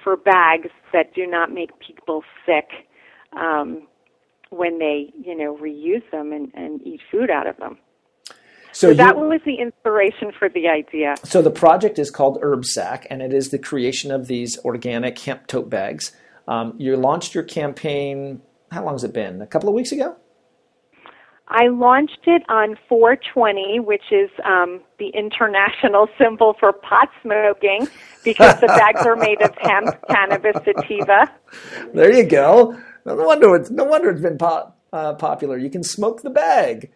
for 0.04 0.16
bags 0.16 0.68
that 0.92 1.14
do 1.14 1.26
not 1.26 1.50
make 1.50 1.70
people 1.80 2.23
sick 2.46 2.68
um, 3.32 3.88
when 4.50 4.78
they, 4.78 5.12
you 5.18 5.37
know, 5.37 5.56
reuse 5.56 6.08
them 6.12 6.32
and, 6.32 6.52
and 6.54 6.87
eat 6.87 7.00
food 7.11 7.30
out 7.30 7.49
of 7.49 7.56
them. 7.56 7.78
So, 8.73 8.88
so 8.88 8.88
you, 8.90 8.94
that 8.96 9.16
was 9.16 9.40
the 9.46 9.54
inspiration 9.54 10.32
for 10.38 10.49
the 10.49 10.68
idea. 10.68 11.14
So 11.25 11.42
the 11.42 11.50
project 11.50 11.99
is 11.99 12.11
called 12.11 12.38
Herb 12.42 12.64
Sack, 12.64 13.06
and 13.08 13.23
it 13.23 13.32
is 13.32 13.50
the 13.50 13.58
creation 13.58 14.11
of 14.11 14.26
these 14.26 14.58
organic 14.64 15.18
hemp 15.18 15.46
tote 15.46 15.70
bags. 15.70 16.12
Um, 16.46 16.75
you 16.76 16.96
launched 16.96 17.34
your 17.34 17.44
campaign. 17.44 18.42
How 18.70 18.84
long 18.84 18.94
has 18.94 19.04
it 19.04 19.12
been? 19.12 19.40
A 19.40 19.46
couple 19.46 19.68
of 19.68 19.75
weeks 19.75 19.92
ago. 19.92 20.16
I 21.49 21.69
launched 21.69 22.21
it 22.27 22.43
on 22.49 22.77
420, 22.89 23.81
which 23.81 24.05
is 24.11 24.31
um, 24.45 24.81
the 24.99 25.09
international 25.09 26.09
symbol 26.19 26.57
for 26.59 26.73
pot 26.73 27.11
smoking, 27.23 27.87
because 28.25 28.61
the 28.61 28.67
bags 28.67 29.05
are 29.05 29.17
made 29.17 29.43
of 29.43 29.55
hemp, 29.61 29.95
cannabis, 30.09 30.57
sativa. 30.65 31.31
There 31.93 32.13
you 32.13 32.25
go. 32.25 32.77
No 33.05 33.17
wonder 33.17 33.55
it's 33.55 33.71
no 33.71 33.85
wonder 33.85 34.11
it's 34.11 34.23
been 34.23 34.39
pop, 34.39 34.79
uh, 34.93 35.15
popular. 35.15 35.59
You 35.59 35.69
can 35.69 35.83
smoke 35.83 36.23
the 36.23 36.31
bag. 36.31 36.91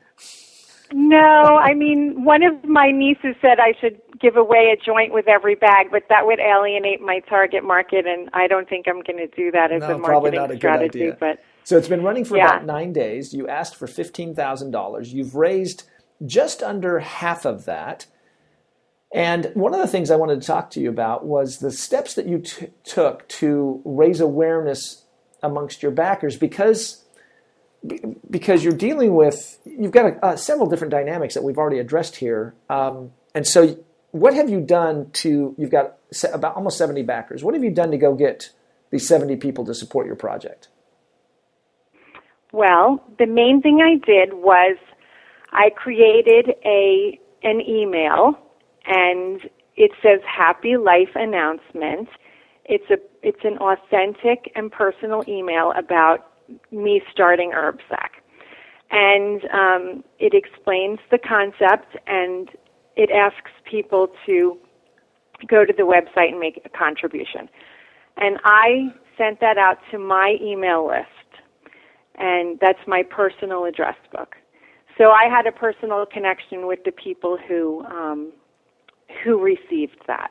No, 0.91 1.19
I 1.19 1.75
mean 1.75 2.25
one 2.25 2.43
of 2.43 2.65
my 2.65 2.91
nieces 2.91 3.37
said 3.43 3.61
I 3.61 3.75
should 3.79 4.01
give 4.19 4.37
away 4.37 4.73
a 4.73 4.83
joint 4.83 5.13
with 5.13 5.29
every 5.29 5.55
bag, 5.55 5.89
but 5.91 6.05
that 6.09 6.27
would 6.27 6.41
alienate 6.41 7.03
my 7.03 7.21
target 7.29 7.63
market, 7.63 8.07
and 8.07 8.31
I 8.33 8.47
don't 8.47 8.69
think 8.69 8.87
I'm 8.89 9.03
going 9.03 9.19
to 9.19 9.27
do 9.37 9.51
that 9.51 9.71
as 9.71 9.81
no, 9.81 9.97
a 9.97 9.99
marketing 9.99 10.41
a 10.41 10.57
strategy. 10.57 11.13
But 11.19 11.41
so 11.69 11.77
it's 11.77 11.87
been 11.87 12.03
running 12.03 12.25
for 12.25 12.39
yeah. 12.39 12.47
about 12.47 12.65
nine 12.65 12.95
days. 12.95 13.35
You 13.35 13.47
asked 13.47 13.77
for 13.77 13.87
$15,000. 13.87 15.13
You've 15.13 15.35
raised 15.35 15.83
just 16.25 16.63
under 16.63 16.99
half 16.99 17.45
of 17.45 17.67
that. 17.67 18.07
And 19.13 19.51
one 19.53 19.75
of 19.75 19.81
the 19.81 19.87
things 19.87 20.11
I 20.11 20.17
wanted 20.17 20.41
to 20.41 20.47
talk 20.47 20.71
to 20.71 20.81
you 20.81 20.89
about 20.89 21.27
was 21.27 21.59
the 21.59 21.71
steps 21.71 22.15
that 22.15 22.25
you 22.25 22.39
t- 22.39 22.69
took 22.85 23.29
to 23.29 23.83
raise 23.85 24.19
awareness 24.19 25.05
amongst 25.43 25.83
your 25.83 25.93
backers 25.93 26.39
because 26.39 27.05
because 28.31 28.65
you're 28.65 28.73
dealing 28.73 29.15
with 29.15 29.61
you've 29.67 29.93
got 29.93 30.07
a, 30.07 30.25
uh, 30.25 30.37
several 30.37 30.71
different 30.71 30.91
dynamics 30.91 31.35
that 31.35 31.45
we've 31.45 31.59
already 31.59 31.79
addressed 31.79 32.17
here 32.17 32.55
um, 32.71 33.13
and 33.35 33.47
so 33.47 33.79
what 34.11 34.33
have 34.33 34.49
you 34.49 34.61
done 34.61 35.11
to 35.13 35.55
you've 35.59 35.71
got 35.71 35.99
about 36.33 36.57
almost 36.57 36.77
70 36.77 37.03
backers 37.03 37.45
what 37.45 37.55
have 37.55 37.63
you 37.63 37.71
done 37.71 37.93
to 37.93 37.99
go 37.99 38.15
get 38.15 38.51
these 38.91 39.07
70 39.07 39.37
people 39.37 39.65
to 39.67 39.75
support 39.75 40.07
your 40.07 40.17
project 40.17 40.69
well, 42.53 43.03
the 43.19 43.27
main 43.27 43.61
thing 43.61 43.81
I 43.83 43.97
did 44.05 44.35
was 44.35 44.77
I 45.53 45.71
created 45.71 46.55
a 46.65 47.19
an 47.43 47.61
email 47.61 48.39
and 48.87 49.49
it 49.77 49.93
says 50.03 50.21
happy 50.27 50.77
life 50.77 51.11
announcement. 51.15 52.09
It's 52.65 52.91
a 52.91 52.97
it's 53.23 53.45
an 53.45 53.59
authentic 53.59 54.51
and 54.55 54.73
personal 54.73 55.25
email 55.29 55.73
about 55.77 56.33
me 56.71 57.03
starting 57.13 57.53
HerbSack. 57.53 58.19
And 58.91 59.45
um, 59.53 60.05
it 60.19 60.33
explains 60.33 60.99
the 61.11 61.19
concept 61.19 61.97
and 62.07 62.49
it 62.97 63.11
asks 63.11 63.51
people 63.71 64.09
to 64.27 64.59
go 65.47 65.65
to 65.65 65.73
the 65.77 65.83
website 65.83 66.31
and 66.31 66.41
make 66.41 66.61
a 66.65 66.69
contribution. 66.71 67.49
And 68.17 68.39
I 68.45 68.89
sent 69.19 69.41
that 69.41 69.59
out 69.59 69.79
to 69.91 69.99
my 69.99 70.37
email 70.41 70.87
list 70.89 71.18
and 72.19 72.59
that's 72.61 72.79
my 72.87 73.03
personal 73.03 73.65
address 73.65 73.97
book. 74.13 74.37
So 74.99 75.11
I 75.11 75.29
had 75.31 75.47
a 75.47 75.53
personal 75.53 76.05
connection 76.07 76.67
with 76.67 76.81
the 76.85 76.93
people 76.93 77.39
who 77.49 77.85
um, 77.85 78.33
who 79.25 79.41
received 79.43 79.99
that. 80.07 80.31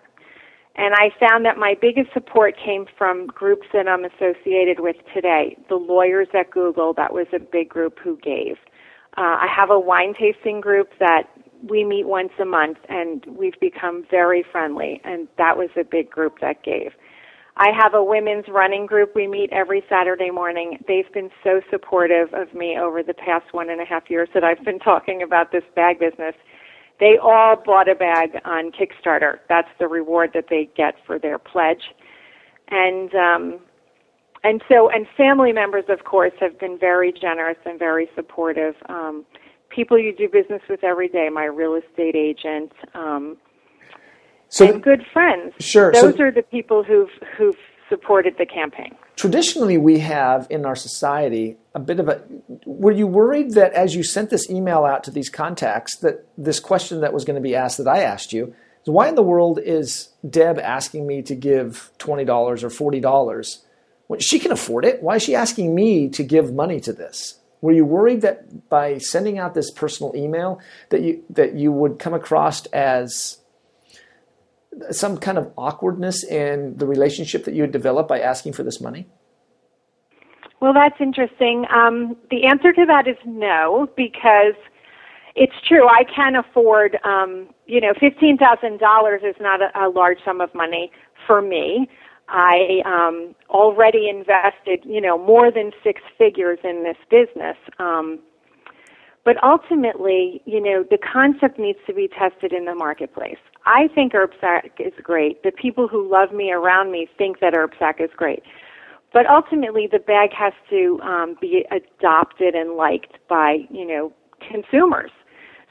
And 0.75 0.94
I 0.94 1.10
found 1.20 1.44
that 1.46 1.58
my 1.58 1.75
biggest 1.82 2.13
support 2.13 2.56
came 2.63 2.86
from 2.98 3.25
groups 3.27 3.65
that 3.74 3.88
I'm 3.88 4.06
associated 4.06 4.79
with 4.79 4.96
today. 5.13 5.58
The 5.70 5.75
lawyers 5.75 6.27
at 6.38 6.51
Google, 6.51 6.94
that 6.94 7.12
was 7.12 7.25
a 7.34 7.39
big 7.39 7.70
group 7.70 7.98
who 7.98 8.17
gave. 8.17 8.58
Uh, 9.17 9.41
I 9.41 9.48
have 9.50 9.72
a 9.72 9.79
wine 9.79 10.13
tasting 10.13 10.62
group 10.62 10.91
that 11.00 11.24
we 11.67 11.84
meet 11.84 12.06
once 12.06 12.32
a 12.39 12.46
month 12.46 12.77
and 12.88 13.25
we've 13.25 13.60
become 13.60 14.06
very 14.12 14.44
friendly, 14.51 15.01
and 15.03 15.27
that 15.39 15.58
was 15.58 15.70
a 15.75 15.84
big 15.84 16.12
group 16.12 16.39
that 16.41 16.62
gave. 16.63 16.91
I 17.60 17.72
have 17.76 17.96
a 17.96 18.04
women's 18.04 18.46
running 18.48 18.86
group. 18.86 19.16
We 19.16 19.28
meet 19.28 19.52
every 19.52 19.84
Saturday 19.90 20.30
morning. 20.30 20.78
They've 20.88 21.12
been 21.12 21.32
so 21.44 21.60
supportive 21.72 22.32
of 22.34 22.54
me 22.54 22.78
over 22.80 23.02
the 23.02 23.16
past 23.16 23.52
one 23.52 23.72
and 23.72 23.82
a 23.82 23.86
half 23.86 24.10
years 24.12 24.30
that 24.36 24.44
I've 24.44 24.64
been 24.64 24.78
talking 24.80 25.24
about 25.24 25.52
this 25.52 25.64
bag 25.76 26.00
business. 26.00 26.36
They 27.00 27.18
all 27.22 27.56
bought 27.56 27.90
a 27.90 27.96
bag 27.96 28.40
on 28.46 28.72
Kickstarter. 28.72 29.40
That's 29.50 29.70
the 29.80 29.88
reward 29.88 30.32
that 30.36 30.46
they 30.50 30.70
get 30.78 30.96
for 31.06 31.18
their 31.18 31.40
pledge. 31.40 31.82
And 32.70 33.14
um 33.16 33.60
and 34.44 34.62
so 34.70 34.90
and 34.90 35.08
family 35.18 35.52
members 35.52 35.86
of 35.90 36.04
course 36.04 36.34
have 36.40 36.60
been 36.60 36.78
very 36.78 37.12
generous 37.12 37.58
and 37.66 37.80
very 37.80 38.08
supportive. 38.16 38.76
Um 38.88 39.26
people 39.70 39.98
you 39.98 40.16
do 40.16 40.30
business 40.30 40.62
with 40.70 40.84
every 40.84 41.08
day, 41.08 41.30
my 41.32 41.46
real 41.46 41.74
estate 41.76 42.16
agent, 42.16 42.72
um 42.94 43.38
so 44.50 44.72
and 44.72 44.84
good 44.84 45.06
friends. 45.12 45.54
Sure. 45.60 45.92
Those 45.92 46.16
so, 46.16 46.24
are 46.24 46.32
the 46.32 46.44
people 46.44 46.84
who've 46.84 47.10
who've 47.38 47.58
supported 47.89 48.36
the 48.38 48.46
campaign. 48.46 48.96
Traditionally, 49.16 49.77
we 49.77 50.00
have 50.00 50.48
in 50.50 50.66
our 50.66 50.75
society 50.75 51.58
a 51.74 51.80
bit 51.80 52.00
of 52.00 52.10
a. 52.10 52.22
Were 52.66 52.92
you 52.92 53.08
worried 53.08 53.51
that 53.51 53.74
as 53.74 53.96
you 53.96 54.04
sent 54.04 54.30
this 54.30 54.50
email 54.50 54.86
out 54.86 55.04
to 55.06 55.12
these 55.12 55.30
contacts, 55.30 55.98
that 55.98 56.25
this 56.38 56.60
question 56.60 57.01
that 57.01 57.13
was 57.13 57.25
going 57.25 57.36
to 57.36 57.42
be 57.42 57.56
asked 57.56 57.77
that 57.77 57.88
I 57.88 58.01
asked 58.04 58.34
you 58.34 58.54
is 58.84 58.89
why 58.89 59.08
in 59.08 59.16
the 59.16 59.24
world 59.24 59.60
is 59.63 60.10
Deb 60.27 60.60
asking 60.60 61.08
me 61.08 61.22
to 61.24 61.36
give 61.36 61.92
twenty 61.98 62.25
dollars 62.25 62.63
or 62.63 62.70
forty 62.70 63.00
dollars? 63.00 63.63
When 64.08 64.20
she 64.20 64.39
can 64.39 64.51
afford 64.51 64.86
it. 64.86 65.04
Why 65.04 65.16
is 65.16 65.24
she 65.24 65.36
asking 65.36 65.75
me 65.75 66.08
to 66.10 66.24
give 66.24 66.54
money 66.54 66.80
to 66.82 66.94
this? 66.94 67.39
Were 67.60 67.74
you 67.74 67.86
worried 67.86 68.22
that 68.22 68.70
by 68.70 69.00
sending 69.00 69.38
out 69.38 69.54
this 69.54 69.72
personal 69.72 70.16
email 70.16 70.62
that 70.89 71.01
you 71.01 71.24
that 71.32 71.56
you 71.56 71.72
would 71.72 72.00
come 72.00 72.13
across 72.13 72.66
as 72.68 73.39
some 74.91 75.17
kind 75.17 75.38
of 75.38 75.51
awkwardness 75.57 76.24
in 76.24 76.77
the 76.77 76.86
relationship 76.86 77.46
that 77.46 77.53
you 77.53 77.62
had 77.62 77.72
developed 77.72 78.10
by 78.10 78.19
asking 78.19 78.53
for 78.53 78.63
this 78.63 78.79
money? 78.81 79.07
Well, 80.60 80.74
that's 80.74 81.00
interesting. 81.00 81.65
Um, 81.74 82.17
the 82.31 82.46
answer 82.46 82.74
to 82.74 82.86
that 82.88 83.07
is 83.07 83.17
no, 83.25 83.88
because 83.96 84.55
it's 85.36 85.53
true. 85.67 85.88
I 85.88 86.03
can 86.03 86.36
afford, 86.36 86.98
um, 87.03 87.50
you 87.67 87.79
know, 87.79 87.93
fifteen 88.00 88.38
thousand 88.38 88.79
dollars 88.79 89.22
is 89.24 89.36
not 89.39 89.62
a, 89.62 89.69
a 89.86 89.89
large 89.89 90.17
sum 90.25 90.41
of 90.41 90.53
money 90.55 90.91
for 91.27 91.41
me. 91.41 91.88
I 92.29 92.81
um, 92.86 93.36
already 93.50 94.10
invested, 94.10 94.79
you 94.84 95.00
know, 95.00 95.17
more 95.17 95.51
than 95.51 95.72
six 95.84 96.01
figures 96.17 96.60
in 96.63 96.84
this 96.84 96.98
business. 97.10 97.55
Um, 97.79 98.19
but 99.27 99.36
ultimately, 99.43 100.41
you 100.46 100.62
know, 100.62 100.86
the 100.89 100.98
concept 100.98 101.60
needs 101.60 101.79
to 101.86 101.93
be 101.93 102.07
tested 102.07 102.53
in 102.53 102.63
the 102.63 102.74
marketplace. 102.74 103.36
I 103.65 103.89
think 103.93 104.13
HerbSack 104.13 104.79
is 104.79 104.93
great. 105.03 105.43
The 105.43 105.51
people 105.51 105.89
who 105.89 106.10
love 106.10 106.31
me 106.31 106.53
around 106.53 106.93
me 106.93 107.10
think 107.17 107.41
that 107.41 107.53
HerbSack 107.53 108.00
is 108.00 108.10
great. 108.15 108.41
But 109.12 109.25
ultimately, 109.25 109.86
the 109.91 110.00
bag 110.00 110.29
has 110.31 110.53
to 110.69 111.01
um, 111.01 111.36
be 111.41 111.65
adopted 111.72 112.55
and 112.55 112.77
liked 112.77 113.17
by, 113.27 113.67
you 113.69 113.86
know, 113.86 114.13
consumers. 114.39 115.12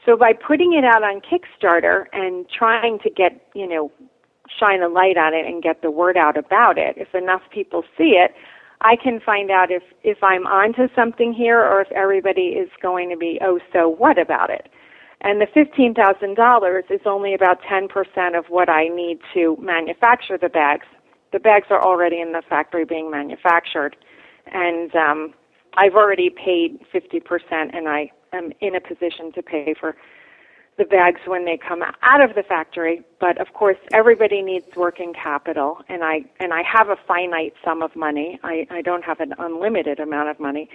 So 0.05 0.15
by 0.15 0.33
putting 0.33 0.73
it 0.73 0.85
out 0.85 1.01
on 1.01 1.19
Kickstarter 1.19 2.03
and 2.13 2.45
trying 2.47 2.99
to 2.99 3.09
get, 3.09 3.41
you 3.55 3.67
know, 3.67 3.91
shine 4.59 4.83
a 4.83 4.87
light 4.87 5.17
on 5.17 5.33
it 5.33 5.47
and 5.47 5.63
get 5.63 5.81
the 5.81 5.89
word 5.89 6.15
out 6.15 6.37
about 6.37 6.77
it, 6.77 6.95
if 6.95 7.15
enough 7.15 7.41
people 7.51 7.81
see 7.97 8.19
it, 8.23 8.35
I 8.81 8.95
can 8.95 9.19
find 9.19 9.49
out 9.49 9.71
if 9.71 9.83
if 10.03 10.23
I'm 10.23 10.45
onto 10.45 10.87
something 10.95 11.33
here 11.33 11.59
or 11.59 11.81
if 11.81 11.91
everybody 11.91 12.49
is 12.49 12.69
going 12.81 13.09
to 13.09 13.17
be 13.17 13.39
oh 13.43 13.59
so 13.73 13.89
what 13.89 14.19
about 14.19 14.49
it. 14.49 14.69
And 15.21 15.41
the 15.41 15.47
$15,000 15.47 16.91
is 16.91 17.01
only 17.05 17.33
about 17.33 17.59
10% 17.63 18.37
of 18.37 18.45
what 18.49 18.69
I 18.69 18.87
need 18.87 19.17
to 19.33 19.57
manufacture 19.59 20.37
the 20.37 20.49
bags. 20.49 20.85
The 21.33 21.39
bags 21.39 21.67
are 21.71 21.83
already 21.83 22.21
in 22.21 22.33
the 22.33 22.43
factory 22.47 22.85
being 22.85 23.09
manufactured. 23.09 23.95
And 24.45 24.95
um, 24.95 25.33
I've 25.75 25.95
already 25.95 26.29
paid 26.29 26.79
50% 26.93 27.21
and 27.51 27.87
I 27.87 28.11
am 28.31 28.51
in 28.61 28.75
a 28.75 28.81
position 28.81 29.31
to 29.33 29.41
pay 29.41 29.73
for 29.79 29.95
the 30.77 30.85
bags 30.85 31.21
when 31.25 31.45
they 31.45 31.57
come 31.57 31.81
out 31.81 32.21
of 32.21 32.35
the 32.35 32.43
factory. 32.43 33.01
But 33.19 33.39
of 33.41 33.53
course, 33.53 33.77
everybody 33.93 34.41
needs 34.41 34.65
working 34.75 35.13
capital, 35.13 35.79
and 35.89 36.03
I 36.03 36.21
and 36.39 36.53
I 36.53 36.61
have 36.63 36.89
a 36.89 36.95
finite 37.07 37.53
sum 37.63 37.81
of 37.81 37.95
money. 37.95 38.39
I, 38.43 38.67
I 38.69 38.81
don't 38.81 39.03
have 39.03 39.19
an 39.19 39.33
unlimited 39.39 39.99
amount 39.99 40.29
of 40.29 40.39
money. 40.39 40.69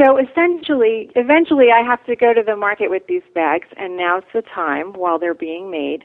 So 0.00 0.18
essentially, 0.18 1.10
eventually, 1.16 1.68
I 1.74 1.82
have 1.82 2.04
to 2.06 2.14
go 2.14 2.34
to 2.34 2.42
the 2.44 2.56
market 2.56 2.90
with 2.90 3.06
these 3.08 3.22
bags, 3.34 3.68
and 3.76 3.96
now's 3.96 4.24
the 4.34 4.42
time 4.42 4.92
while 4.92 5.18
they're 5.18 5.34
being 5.34 5.70
made. 5.70 6.04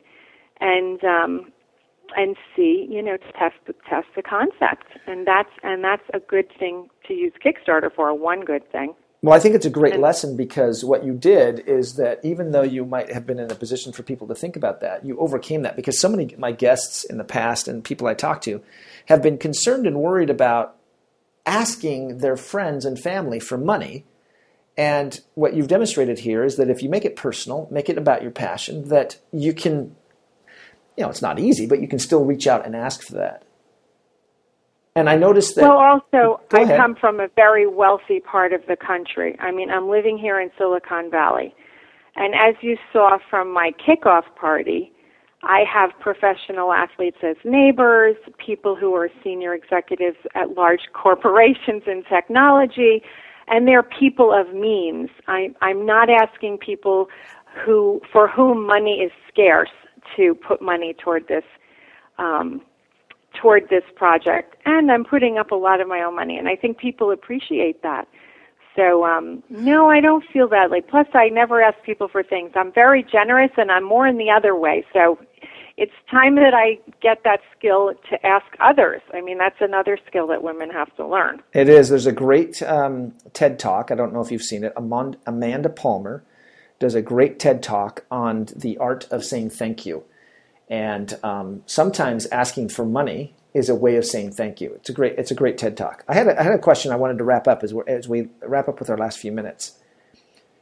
And 0.59 1.03
um, 1.03 1.51
and 2.15 2.35
see, 2.55 2.87
you 2.89 3.01
know, 3.01 3.17
to 3.17 3.31
test 3.33 3.55
test 3.89 4.07
the 4.15 4.21
concept, 4.21 4.87
and 5.07 5.27
that's 5.27 5.49
and 5.63 5.83
that's 5.83 6.03
a 6.13 6.19
good 6.19 6.47
thing 6.57 6.89
to 7.07 7.13
use 7.13 7.33
Kickstarter 7.43 7.93
for. 7.93 8.13
One 8.13 8.41
good 8.45 8.69
thing. 8.71 8.93
Well, 9.23 9.35
I 9.35 9.39
think 9.39 9.53
it's 9.53 9.67
a 9.67 9.71
great 9.71 9.99
lesson 9.99 10.35
because 10.35 10.83
what 10.83 11.03
you 11.03 11.13
did 11.13 11.59
is 11.67 11.93
that 11.95 12.19
even 12.23 12.51
though 12.51 12.63
you 12.63 12.85
might 12.85 13.11
have 13.11 13.27
been 13.27 13.37
in 13.37 13.51
a 13.51 13.55
position 13.55 13.93
for 13.93 14.01
people 14.01 14.27
to 14.27 14.33
think 14.33 14.55
about 14.55 14.81
that, 14.81 15.05
you 15.05 15.19
overcame 15.19 15.61
that 15.61 15.75
because 15.75 15.99
so 15.99 16.09
many 16.09 16.33
of 16.33 16.39
my 16.39 16.51
guests 16.51 17.03
in 17.03 17.19
the 17.19 17.23
past 17.23 17.67
and 17.67 17.83
people 17.83 18.07
I 18.07 18.15
talk 18.15 18.41
to 18.41 18.63
have 19.05 19.21
been 19.21 19.37
concerned 19.37 19.85
and 19.85 19.99
worried 19.99 20.31
about 20.31 20.75
asking 21.45 22.17
their 22.17 22.35
friends 22.35 22.83
and 22.83 22.99
family 22.99 23.39
for 23.39 23.59
money. 23.59 24.05
And 24.75 25.21
what 25.35 25.53
you've 25.53 25.67
demonstrated 25.67 26.19
here 26.19 26.43
is 26.43 26.55
that 26.55 26.71
if 26.71 26.81
you 26.81 26.89
make 26.89 27.05
it 27.05 27.15
personal, 27.15 27.67
make 27.69 27.89
it 27.89 27.99
about 27.99 28.23
your 28.23 28.31
passion, 28.31 28.87
that 28.89 29.19
you 29.31 29.53
can, 29.53 29.95
you 30.97 31.03
know, 31.03 31.09
it's 31.09 31.21
not 31.21 31.37
easy, 31.37 31.67
but 31.67 31.79
you 31.79 31.87
can 31.87 31.99
still 31.99 32.25
reach 32.25 32.47
out 32.47 32.65
and 32.65 32.75
ask 32.75 33.03
for 33.03 33.13
that. 33.13 33.43
And 34.95 35.09
I 35.09 35.15
noticed 35.15 35.55
that. 35.55 35.61
Well, 35.61 35.77
also, 35.77 36.41
I 36.51 36.65
come 36.65 36.95
from 36.95 37.19
a 37.19 37.27
very 37.35 37.65
wealthy 37.65 38.19
part 38.19 38.51
of 38.51 38.61
the 38.67 38.75
country. 38.75 39.37
I 39.39 39.51
mean, 39.51 39.69
I'm 39.69 39.89
living 39.89 40.17
here 40.17 40.39
in 40.39 40.51
Silicon 40.57 41.09
Valley. 41.09 41.55
And 42.15 42.35
as 42.35 42.55
you 42.61 42.77
saw 42.91 43.17
from 43.29 43.53
my 43.53 43.71
kickoff 43.87 44.23
party, 44.35 44.91
I 45.43 45.63
have 45.71 45.91
professional 46.01 46.73
athletes 46.73 47.17
as 47.23 47.37
neighbors, 47.45 48.17
people 48.45 48.75
who 48.75 48.93
are 48.95 49.09
senior 49.23 49.53
executives 49.53 50.17
at 50.35 50.55
large 50.55 50.81
corporations 50.93 51.83
in 51.87 52.03
technology, 52.09 53.01
and 53.47 53.67
they're 53.67 53.83
people 53.83 54.33
of 54.33 54.53
means. 54.53 55.09
I, 55.27 55.53
I'm 55.61 55.85
not 55.85 56.09
asking 56.09 56.57
people 56.57 57.07
who, 57.65 58.01
for 58.11 58.27
whom 58.27 58.67
money 58.67 58.99
is 58.99 59.11
scarce 59.31 59.71
to 60.17 60.35
put 60.35 60.61
money 60.61 60.93
toward 61.01 61.27
this 61.27 61.43
um, 62.17 62.61
toward 63.39 63.69
this 63.69 63.83
project, 63.95 64.55
and 64.65 64.91
I'm 64.91 65.03
putting 65.03 65.37
up 65.37 65.51
a 65.51 65.55
lot 65.55 65.81
of 65.81 65.87
my 65.87 66.01
own 66.01 66.15
money, 66.15 66.37
and 66.37 66.47
I 66.47 66.55
think 66.55 66.77
people 66.77 67.11
appreciate 67.11 67.81
that. 67.83 68.07
So 68.75 69.05
um, 69.05 69.43
no, 69.49 69.89
I 69.89 69.99
don't 69.99 70.23
feel 70.31 70.47
badly. 70.47 70.81
Plus, 70.81 71.07
I 71.13 71.29
never 71.29 71.61
ask 71.61 71.77
people 71.83 72.07
for 72.07 72.23
things. 72.23 72.51
I'm 72.55 72.71
very 72.71 73.03
generous, 73.03 73.51
and 73.57 73.71
I'm 73.71 73.83
more 73.83 74.07
in 74.07 74.17
the 74.17 74.29
other 74.29 74.55
way. 74.55 74.85
So 74.93 75.19
it's 75.77 75.91
time 76.09 76.35
that 76.35 76.53
I 76.53 76.79
get 77.01 77.23
that 77.23 77.39
skill 77.57 77.93
to 78.09 78.25
ask 78.25 78.45
others. 78.59 79.01
I 79.13 79.21
mean, 79.21 79.37
that's 79.37 79.59
another 79.59 79.97
skill 80.07 80.27
that 80.27 80.43
women 80.43 80.69
have 80.69 80.95
to 80.97 81.07
learn. 81.07 81.41
It 81.53 81.69
is. 81.69 81.89
There's 81.89 82.05
a 82.05 82.11
great 82.11 82.61
um, 82.63 83.13
TED 83.33 83.59
talk. 83.59 83.91
I 83.91 83.95
don't 83.95 84.13
know 84.13 84.21
if 84.21 84.31
you've 84.31 84.43
seen 84.43 84.63
it. 84.63 84.73
Amanda 84.75 85.69
Palmer 85.69 86.23
does 86.79 86.95
a 86.95 87.01
great 87.01 87.39
TED 87.39 87.63
talk 87.63 88.05
on 88.11 88.47
the 88.55 88.77
art 88.77 89.07
of 89.11 89.23
saying 89.23 89.49
thank 89.49 89.85
you. 89.85 90.03
And 90.71 91.19
um, 91.21 91.63
sometimes 91.65 92.25
asking 92.27 92.69
for 92.69 92.85
money 92.85 93.35
is 93.53 93.67
a 93.67 93.75
way 93.75 93.97
of 93.97 94.05
saying 94.05 94.31
thank 94.31 94.61
you. 94.61 94.73
It's 94.75 94.89
a 94.89 94.93
great. 94.93 95.15
It's 95.19 95.29
a 95.29 95.35
great 95.35 95.57
TED 95.57 95.75
talk. 95.75 96.05
I 96.07 96.13
had 96.13 96.27
a, 96.27 96.39
I 96.39 96.43
had 96.43 96.53
a 96.53 96.57
question 96.57 96.93
I 96.93 96.95
wanted 96.95 97.17
to 97.17 97.25
wrap 97.25 97.45
up 97.45 97.61
as, 97.61 97.73
we 97.73 97.83
as 97.87 98.07
we 98.07 98.29
wrap 98.41 98.69
up 98.69 98.79
with 98.79 98.89
our 98.89 98.97
last 98.97 99.19
few 99.19 99.33
minutes. 99.33 99.73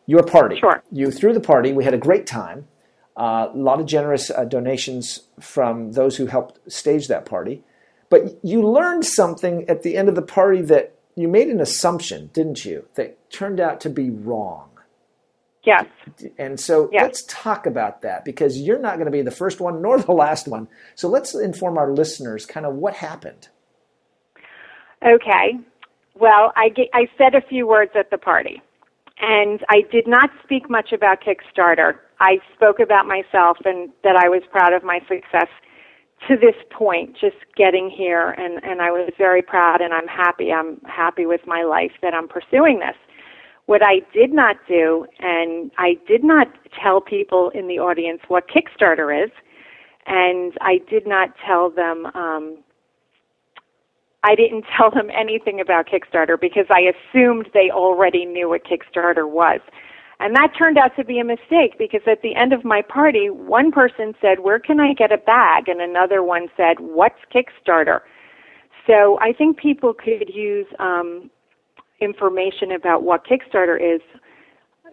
Your 0.08 0.24
party. 0.24 0.58
Sure. 0.60 0.84
You 0.92 1.12
threw 1.12 1.32
the 1.32 1.40
party. 1.40 1.72
We 1.72 1.84
had 1.84 1.94
a 1.94 2.00
great 2.00 2.26
time. 2.26 2.68
Uh, 3.16 3.50
a 3.54 3.58
lot 3.58 3.80
of 3.80 3.86
generous 3.86 4.32
uh, 4.32 4.46
donations 4.46 5.28
from 5.40 5.92
those 5.92 6.18
who 6.18 6.26
helped 6.26 6.60
stage 6.72 7.08
that 7.10 7.28
party. 7.28 7.64
But 8.10 8.40
you 8.44 8.64
learned 8.64 9.06
something 9.06 9.70
at 9.70 9.84
the 9.84 9.96
end 9.96 10.10
of 10.10 10.16
the 10.16 10.24
party 10.24 10.64
that 10.64 10.96
you 11.16 11.28
made 11.28 11.50
an 11.50 11.60
assumption, 11.60 12.32
didn't 12.34 12.66
you, 12.66 12.88
that 12.96 13.30
turned 13.30 13.60
out 13.60 13.80
to 13.82 13.90
be 13.90 14.10
wrong. 14.10 14.69
Yes. 15.64 15.86
And 16.38 16.60
so 16.60 16.90
Yes. 16.92 17.04
let's 17.04 17.24
talk 17.28 17.66
about 17.66 18.02
that 18.02 18.24
because 18.26 18.60
you're 18.62 18.80
not 18.80 18.96
going 18.96 19.06
to 19.06 19.12
be 19.12 19.22
the 19.22 19.32
first 19.32 19.60
one 19.60 19.82
nor 19.82 20.00
the 20.00 20.14
last 20.14 20.48
one. 20.48 20.68
So 20.96 21.08
let's 21.10 21.36
inform 21.36 21.78
our 21.78 21.92
listeners 21.92 22.46
kind 22.46 22.66
of 22.66 22.76
what 22.76 22.96
happened. 22.96 23.50
Okay. 25.06 25.58
Well, 26.16 26.52
I, 26.56 26.70
ge- 26.70 26.90
I 26.94 27.08
said 27.18 27.36
a 27.36 27.42
few 27.42 27.68
words 27.68 27.92
at 27.96 28.10
the 28.10 28.18
party, 28.18 28.62
and 29.20 29.64
I 29.70 29.82
did 29.92 30.08
not 30.08 30.30
speak 30.44 30.70
much 30.70 30.92
about 30.92 31.20
Kickstarter. 31.22 31.96
I 32.20 32.40
spoke 32.54 32.80
about 32.80 33.06
myself 33.06 33.58
and 33.64 33.90
that 34.04 34.16
I 34.18 34.28
was 34.28 34.42
proud 34.52 34.74
of 34.74 34.84
my 34.84 35.00
success 35.08 35.48
to 36.28 36.36
this 36.36 36.56
point, 36.70 37.14
just 37.20 37.38
getting 37.56 37.90
here, 37.90 38.32
and, 38.32 38.62
and 38.64 38.82
I 38.82 38.92
was 38.92 39.10
very 39.18 39.42
proud, 39.42 39.80
and 39.80 39.94
I'm 39.94 40.08
happy. 40.08 40.52
I'm 40.52 40.82
happy 40.86 41.26
with 41.26 41.42
my 41.48 41.64
life 41.64 41.92
that 42.02 42.14
I'm 42.14 42.28
pursuing 42.28 42.80
this. 42.80 42.98
What 43.70 43.84
I 43.84 44.02
did 44.16 44.34
not 44.34 44.56
do, 44.68 45.06
and 45.20 45.70
I 45.78 46.00
did 46.08 46.24
not 46.24 46.48
tell 46.82 47.00
people 47.00 47.52
in 47.54 47.68
the 47.68 47.78
audience 47.78 48.20
what 48.28 48.46
Kickstarter 48.50 49.14
is, 49.26 49.30
and 50.08 50.54
I 50.60 50.80
did 50.90 51.06
not 51.06 51.36
tell 51.46 51.70
them 51.70 52.08
um, 52.16 52.64
I 54.24 54.34
didn't 54.34 54.66
tell 54.76 54.90
them 54.90 55.12
anything 55.16 55.62
about 55.62 55.86
Kickstarter 55.86 56.36
because 56.42 56.66
I 56.72 56.90
assumed 56.90 57.50
they 57.54 57.70
already 57.70 58.26
knew 58.26 58.50
what 58.50 58.62
Kickstarter 58.66 59.30
was. 59.30 59.60
And 60.20 60.36
that 60.36 60.54
turned 60.58 60.80
out 60.80 60.96
to 60.96 61.06
be 61.06 61.20
a 61.20 61.24
mistake 61.24 61.78
because 61.78 62.02
at 62.08 62.24
the 62.24 62.34
end 62.34 62.54
of 62.54 62.66
my 62.66 62.82
party, 62.82 63.30
one 63.30 63.72
person 63.72 64.16
said, 64.20 64.40
Where 64.40 64.58
can 64.58 64.80
I 64.80 64.94
get 64.94 65.12
a 65.12 65.18
bag? 65.20 65.70
And 65.70 65.80
another 65.80 66.24
one 66.24 66.48
said, 66.58 66.80
What's 66.80 67.20
Kickstarter? 67.32 68.00
So 68.88 69.20
I 69.22 69.32
think 69.32 69.60
people 69.60 69.94
could 69.94 70.34
use 70.34 70.66
um, 70.80 71.30
information 72.02 72.72
about 72.72 73.04
what 73.04 73.26
Kickstarter 73.26 73.78
is 73.80 74.02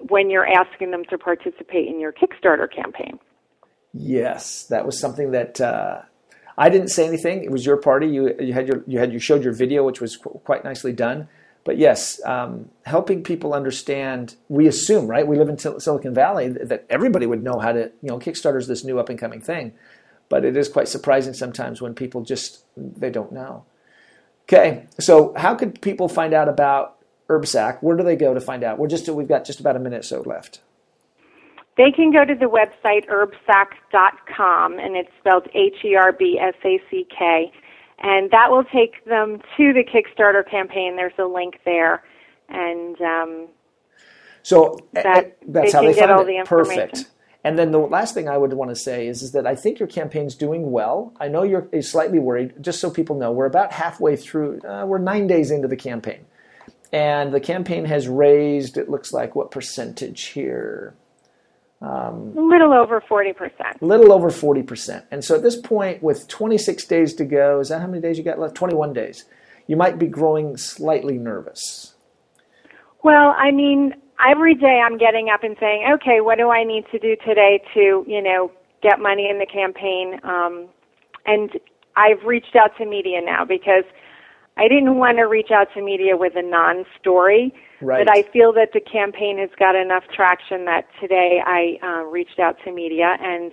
when 0.08 0.30
you're 0.30 0.46
asking 0.46 0.90
them 0.90 1.04
to 1.10 1.18
participate 1.18 1.88
in 1.88 2.00
your 2.00 2.12
Kickstarter 2.12 2.72
campaign. 2.72 3.18
Yes, 3.92 4.64
that 4.64 4.84
was 4.84 5.00
something 5.00 5.30
that 5.30 5.60
uh, 5.60 6.02
I 6.58 6.68
didn't 6.68 6.88
say 6.88 7.06
anything. 7.06 7.44
It 7.44 7.50
was 7.50 7.64
your 7.64 7.76
party. 7.76 8.06
You 8.06 8.34
you 8.38 8.52
had 8.52 8.68
your 8.68 8.84
you 8.86 8.98
had 8.98 9.12
you 9.12 9.18
showed 9.18 9.42
your 9.42 9.52
video, 9.52 9.84
which 9.84 10.00
was 10.00 10.16
qu- 10.16 10.40
quite 10.44 10.64
nicely 10.64 10.92
done. 10.92 11.28
But 11.64 11.78
yes, 11.78 12.24
um, 12.24 12.70
helping 12.84 13.22
people 13.22 13.52
understand. 13.52 14.36
We 14.48 14.66
assume, 14.66 15.06
right? 15.08 15.26
We 15.26 15.36
live 15.36 15.48
in 15.48 15.58
Sil- 15.58 15.80
Silicon 15.80 16.14
Valley 16.14 16.48
that 16.48 16.84
everybody 16.88 17.26
would 17.26 17.42
know 17.42 17.58
how 17.58 17.72
to. 17.72 17.90
You 18.02 18.08
know, 18.08 18.18
Kickstarter 18.18 18.58
is 18.58 18.68
this 18.68 18.84
new 18.84 18.98
up 18.98 19.08
and 19.08 19.18
coming 19.18 19.40
thing, 19.40 19.72
but 20.28 20.44
it 20.44 20.56
is 20.56 20.68
quite 20.68 20.88
surprising 20.88 21.34
sometimes 21.34 21.80
when 21.80 21.94
people 21.94 22.22
just 22.22 22.64
they 22.76 23.10
don't 23.10 23.32
know. 23.32 23.64
Okay, 24.44 24.86
so 25.00 25.34
how 25.36 25.54
could 25.54 25.80
people 25.80 26.08
find 26.08 26.32
out 26.32 26.48
about 26.48 26.95
HerbSack? 27.28 27.78
Where 27.82 27.96
do 27.96 28.02
they 28.04 28.16
go 28.16 28.34
to 28.34 28.40
find 28.40 28.62
out? 28.64 28.78
We're 28.78 28.88
just 28.88 29.08
we've 29.08 29.28
got 29.28 29.44
just 29.44 29.60
about 29.60 29.76
a 29.76 29.78
minute 29.80 30.00
or 30.00 30.02
so 30.02 30.20
left. 30.22 30.60
They 31.76 31.90
can 31.94 32.10
go 32.12 32.24
to 32.24 32.34
the 32.34 32.46
website 32.46 33.06
herbsack.com, 33.08 34.78
and 34.78 34.96
it's 34.96 35.10
spelled 35.20 35.46
H 35.54 35.74
E 35.84 35.94
R 35.94 36.12
B 36.12 36.38
S 36.40 36.54
A 36.64 36.80
C 36.90 37.06
K, 37.16 37.52
and 37.98 38.30
that 38.30 38.50
will 38.50 38.64
take 38.64 39.04
them 39.04 39.38
to 39.56 39.72
the 39.72 39.84
Kickstarter 39.84 40.48
campaign. 40.48 40.96
There's 40.96 41.12
a 41.18 41.24
link 41.24 41.56
there, 41.64 42.02
and 42.48 43.00
um, 43.00 43.48
So 44.42 44.78
That- 44.92 45.36
that's 45.46 45.72
they 45.72 45.78
how 45.78 45.82
they 45.84 45.94
get 45.94 46.10
all 46.10 46.22
it. 46.22 46.26
the 46.26 46.36
information. 46.38 46.88
Perfect. 46.88 47.10
And 47.44 47.56
then 47.58 47.70
the 47.70 47.78
last 47.78 48.12
thing 48.14 48.28
I 48.28 48.36
would 48.36 48.52
want 48.54 48.70
to 48.70 48.74
say 48.76 49.06
is, 49.06 49.22
is 49.22 49.30
that 49.32 49.46
I 49.46 49.54
think 49.54 49.78
your 49.78 49.86
campaign's 49.86 50.34
doing 50.34 50.72
well. 50.72 51.12
I 51.20 51.28
know 51.28 51.44
you're 51.44 51.68
slightly 51.80 52.18
worried. 52.18 52.54
Just 52.60 52.80
so 52.80 52.90
people 52.90 53.16
know, 53.16 53.30
we're 53.30 53.46
about 53.46 53.70
halfway 53.72 54.16
through. 54.16 54.60
Uh, 54.62 54.84
we're 54.84 54.98
nine 54.98 55.28
days 55.28 55.52
into 55.52 55.68
the 55.68 55.76
campaign, 55.76 56.25
and 56.92 57.32
the 57.32 57.40
campaign 57.40 57.84
has 57.84 58.08
raised. 58.08 58.76
It 58.76 58.88
looks 58.88 59.12
like 59.12 59.34
what 59.34 59.50
percentage 59.50 60.26
here? 60.26 60.94
a 62.36 62.40
little 62.40 62.72
over 62.72 63.00
40%. 63.00 63.80
A 63.80 63.84
little 63.84 64.12
over 64.12 64.30
forty 64.30 64.62
percent. 64.62 65.04
And 65.10 65.24
so 65.24 65.34
at 65.34 65.42
this 65.42 65.56
point, 65.56 66.02
with 66.02 66.26
26 66.28 66.84
days 66.86 67.14
to 67.14 67.24
go, 67.24 67.60
is 67.60 67.68
that 67.68 67.80
how 67.80 67.86
many 67.86 68.00
days 68.00 68.16
you 68.16 68.24
got 68.24 68.38
left? 68.38 68.54
21 68.54 68.92
days. 68.92 69.24
You 69.66 69.76
might 69.76 69.98
be 69.98 70.06
growing 70.06 70.56
slightly 70.56 71.18
nervous. 71.18 71.94
Well, 73.02 73.34
I 73.36 73.50
mean, 73.50 73.94
every 74.26 74.54
day 74.54 74.80
I'm 74.84 74.96
getting 74.96 75.28
up 75.28 75.42
and 75.42 75.56
saying, 75.60 75.86
okay, 75.94 76.20
what 76.20 76.38
do 76.38 76.50
I 76.50 76.64
need 76.64 76.84
to 76.92 76.98
do 76.98 77.16
today 77.26 77.62
to, 77.74 78.04
you 78.06 78.22
know, 78.22 78.50
get 78.82 78.98
money 78.98 79.28
in 79.28 79.38
the 79.38 79.46
campaign? 79.46 80.18
Um, 80.24 80.68
and 81.26 81.50
I've 81.96 82.24
reached 82.24 82.56
out 82.56 82.76
to 82.78 82.86
media 82.86 83.20
now 83.20 83.44
because 83.44 83.84
I 84.56 84.68
didn't 84.68 84.96
want 84.96 85.18
to 85.18 85.24
reach 85.24 85.50
out 85.50 85.68
to 85.74 85.82
media 85.82 86.16
with 86.16 86.34
a 86.36 86.42
non-story. 86.42 87.52
Right. 87.80 88.06
But 88.06 88.16
I 88.16 88.22
feel 88.22 88.52
that 88.54 88.70
the 88.72 88.80
campaign 88.80 89.38
has 89.38 89.50
got 89.58 89.74
enough 89.74 90.04
traction 90.14 90.64
that 90.64 90.86
today 91.00 91.40
I 91.44 91.78
uh, 91.82 92.04
reached 92.04 92.38
out 92.38 92.56
to 92.64 92.72
media 92.72 93.16
and 93.20 93.52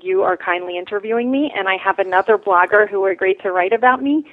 you 0.00 0.22
are 0.22 0.36
kindly 0.36 0.78
interviewing 0.78 1.30
me, 1.30 1.52
and 1.54 1.68
I 1.68 1.76
have 1.76 1.98
another 1.98 2.38
blogger 2.38 2.88
who 2.88 3.04
agreed 3.06 3.36
to 3.42 3.52
write 3.52 3.72
about 3.72 4.02
me. 4.02 4.24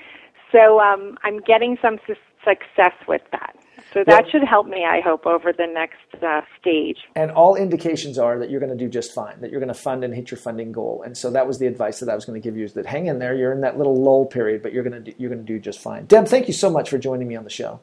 So 0.52 0.80
um, 0.80 1.18
I'm 1.24 1.40
getting 1.42 1.78
some 1.82 1.98
su- 2.08 2.16
success 2.46 2.94
with 3.08 3.22
that. 3.32 3.56
So 3.94 4.04
that 4.06 4.24
should 4.32 4.44
help 4.44 4.68
me, 4.68 4.86
I 4.86 5.02
hope, 5.02 5.26
over 5.26 5.52
the 5.52 5.68
next 5.68 6.24
uh, 6.24 6.42
stage. 6.60 6.98
And 7.16 7.30
all 7.30 7.56
indications 7.56 8.18
are 8.18 8.40
that 8.40 8.50
you're 8.50 8.62
going 8.62 8.72
to 8.72 8.78
do 8.78 8.88
just 8.88 9.14
fine, 9.14 9.42
that 9.42 9.52
you're 9.52 9.60
going 9.60 9.74
to 9.74 9.74
fund 9.74 10.06
and 10.06 10.14
hit 10.14 10.32
your 10.32 10.38
funding 10.38 10.72
goal. 10.72 11.04
And 11.06 11.18
so 11.18 11.30
that 11.32 11.46
was 11.46 11.60
the 11.60 11.68
advice 11.68 12.00
that 12.00 12.08
I 12.08 12.16
was 12.16 12.24
going 12.24 12.42
to 12.42 12.44
give 12.44 12.56
you: 12.56 12.64
is 12.64 12.74
that 12.74 12.86
hang 12.86 13.08
in 13.08 13.20
there. 13.20 13.36
You're 13.36 13.52
in 13.52 13.62
that 13.62 13.78
little 13.78 14.02
lull 14.02 14.26
period, 14.26 14.64
but 14.64 14.72
you're 14.72 14.84
going 14.84 15.04
to 15.04 15.12
do, 15.12 15.18
you're 15.18 15.30
going 15.30 15.46
to 15.46 15.54
do 15.54 15.60
just 15.60 15.82
fine. 15.82 16.06
Deb, 16.06 16.28
thank 16.28 16.48
you 16.48 16.54
so 16.54 16.70
much 16.70 16.90
for 16.90 16.98
joining 16.98 17.28
me 17.28 17.36
on 17.36 17.44
the 17.44 17.50
show. 17.50 17.82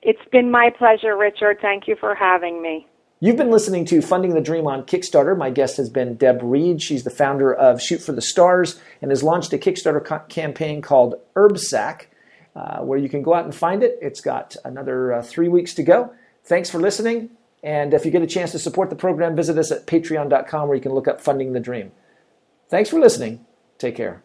It's 0.00 0.20
been 0.32 0.50
my 0.50 0.70
pleasure, 0.76 1.16
Richard. 1.16 1.58
Thank 1.60 1.86
you 1.86 1.96
for 1.98 2.14
having 2.14 2.62
me. 2.62 2.86
You've 3.20 3.36
been 3.36 3.50
listening 3.50 3.86
to 3.86 4.02
Funding 4.02 4.34
the 4.34 4.40
Dream 4.40 4.66
on 4.66 4.82
Kickstarter. 4.82 5.36
My 5.36 5.48
guest 5.48 5.78
has 5.78 5.88
been 5.88 6.16
Deb 6.16 6.40
Reed. 6.42 6.82
She's 6.82 7.04
the 7.04 7.10
founder 7.10 7.54
of 7.54 7.80
Shoot 7.80 8.02
for 8.02 8.12
the 8.12 8.20
Stars 8.20 8.78
and 9.00 9.10
has 9.10 9.22
launched 9.22 9.52
a 9.54 9.58
Kickstarter 9.58 10.04
co- 10.04 10.18
campaign 10.28 10.82
called 10.82 11.14
Herbsack, 11.34 12.06
uh, 12.54 12.78
where 12.80 12.98
you 12.98 13.08
can 13.08 13.22
go 13.22 13.34
out 13.34 13.44
and 13.44 13.54
find 13.54 13.82
it. 13.82 13.98
It's 14.00 14.20
got 14.20 14.56
another 14.64 15.12
uh, 15.14 15.22
three 15.22 15.48
weeks 15.48 15.74
to 15.74 15.82
go. 15.82 16.12
Thanks 16.44 16.70
for 16.70 16.78
listening. 16.78 17.30
And 17.62 17.94
if 17.94 18.04
you 18.04 18.10
get 18.10 18.22
a 18.22 18.26
chance 18.26 18.52
to 18.52 18.58
support 18.58 18.90
the 18.90 18.96
program, 18.96 19.34
visit 19.34 19.56
us 19.56 19.72
at 19.72 19.86
patreon.com 19.86 20.68
where 20.68 20.76
you 20.76 20.82
can 20.82 20.92
look 20.92 21.08
up 21.08 21.20
Funding 21.20 21.54
the 21.54 21.60
Dream. 21.60 21.92
Thanks 22.68 22.90
for 22.90 23.00
listening. 23.00 23.44
Take 23.78 23.96
care. 23.96 24.22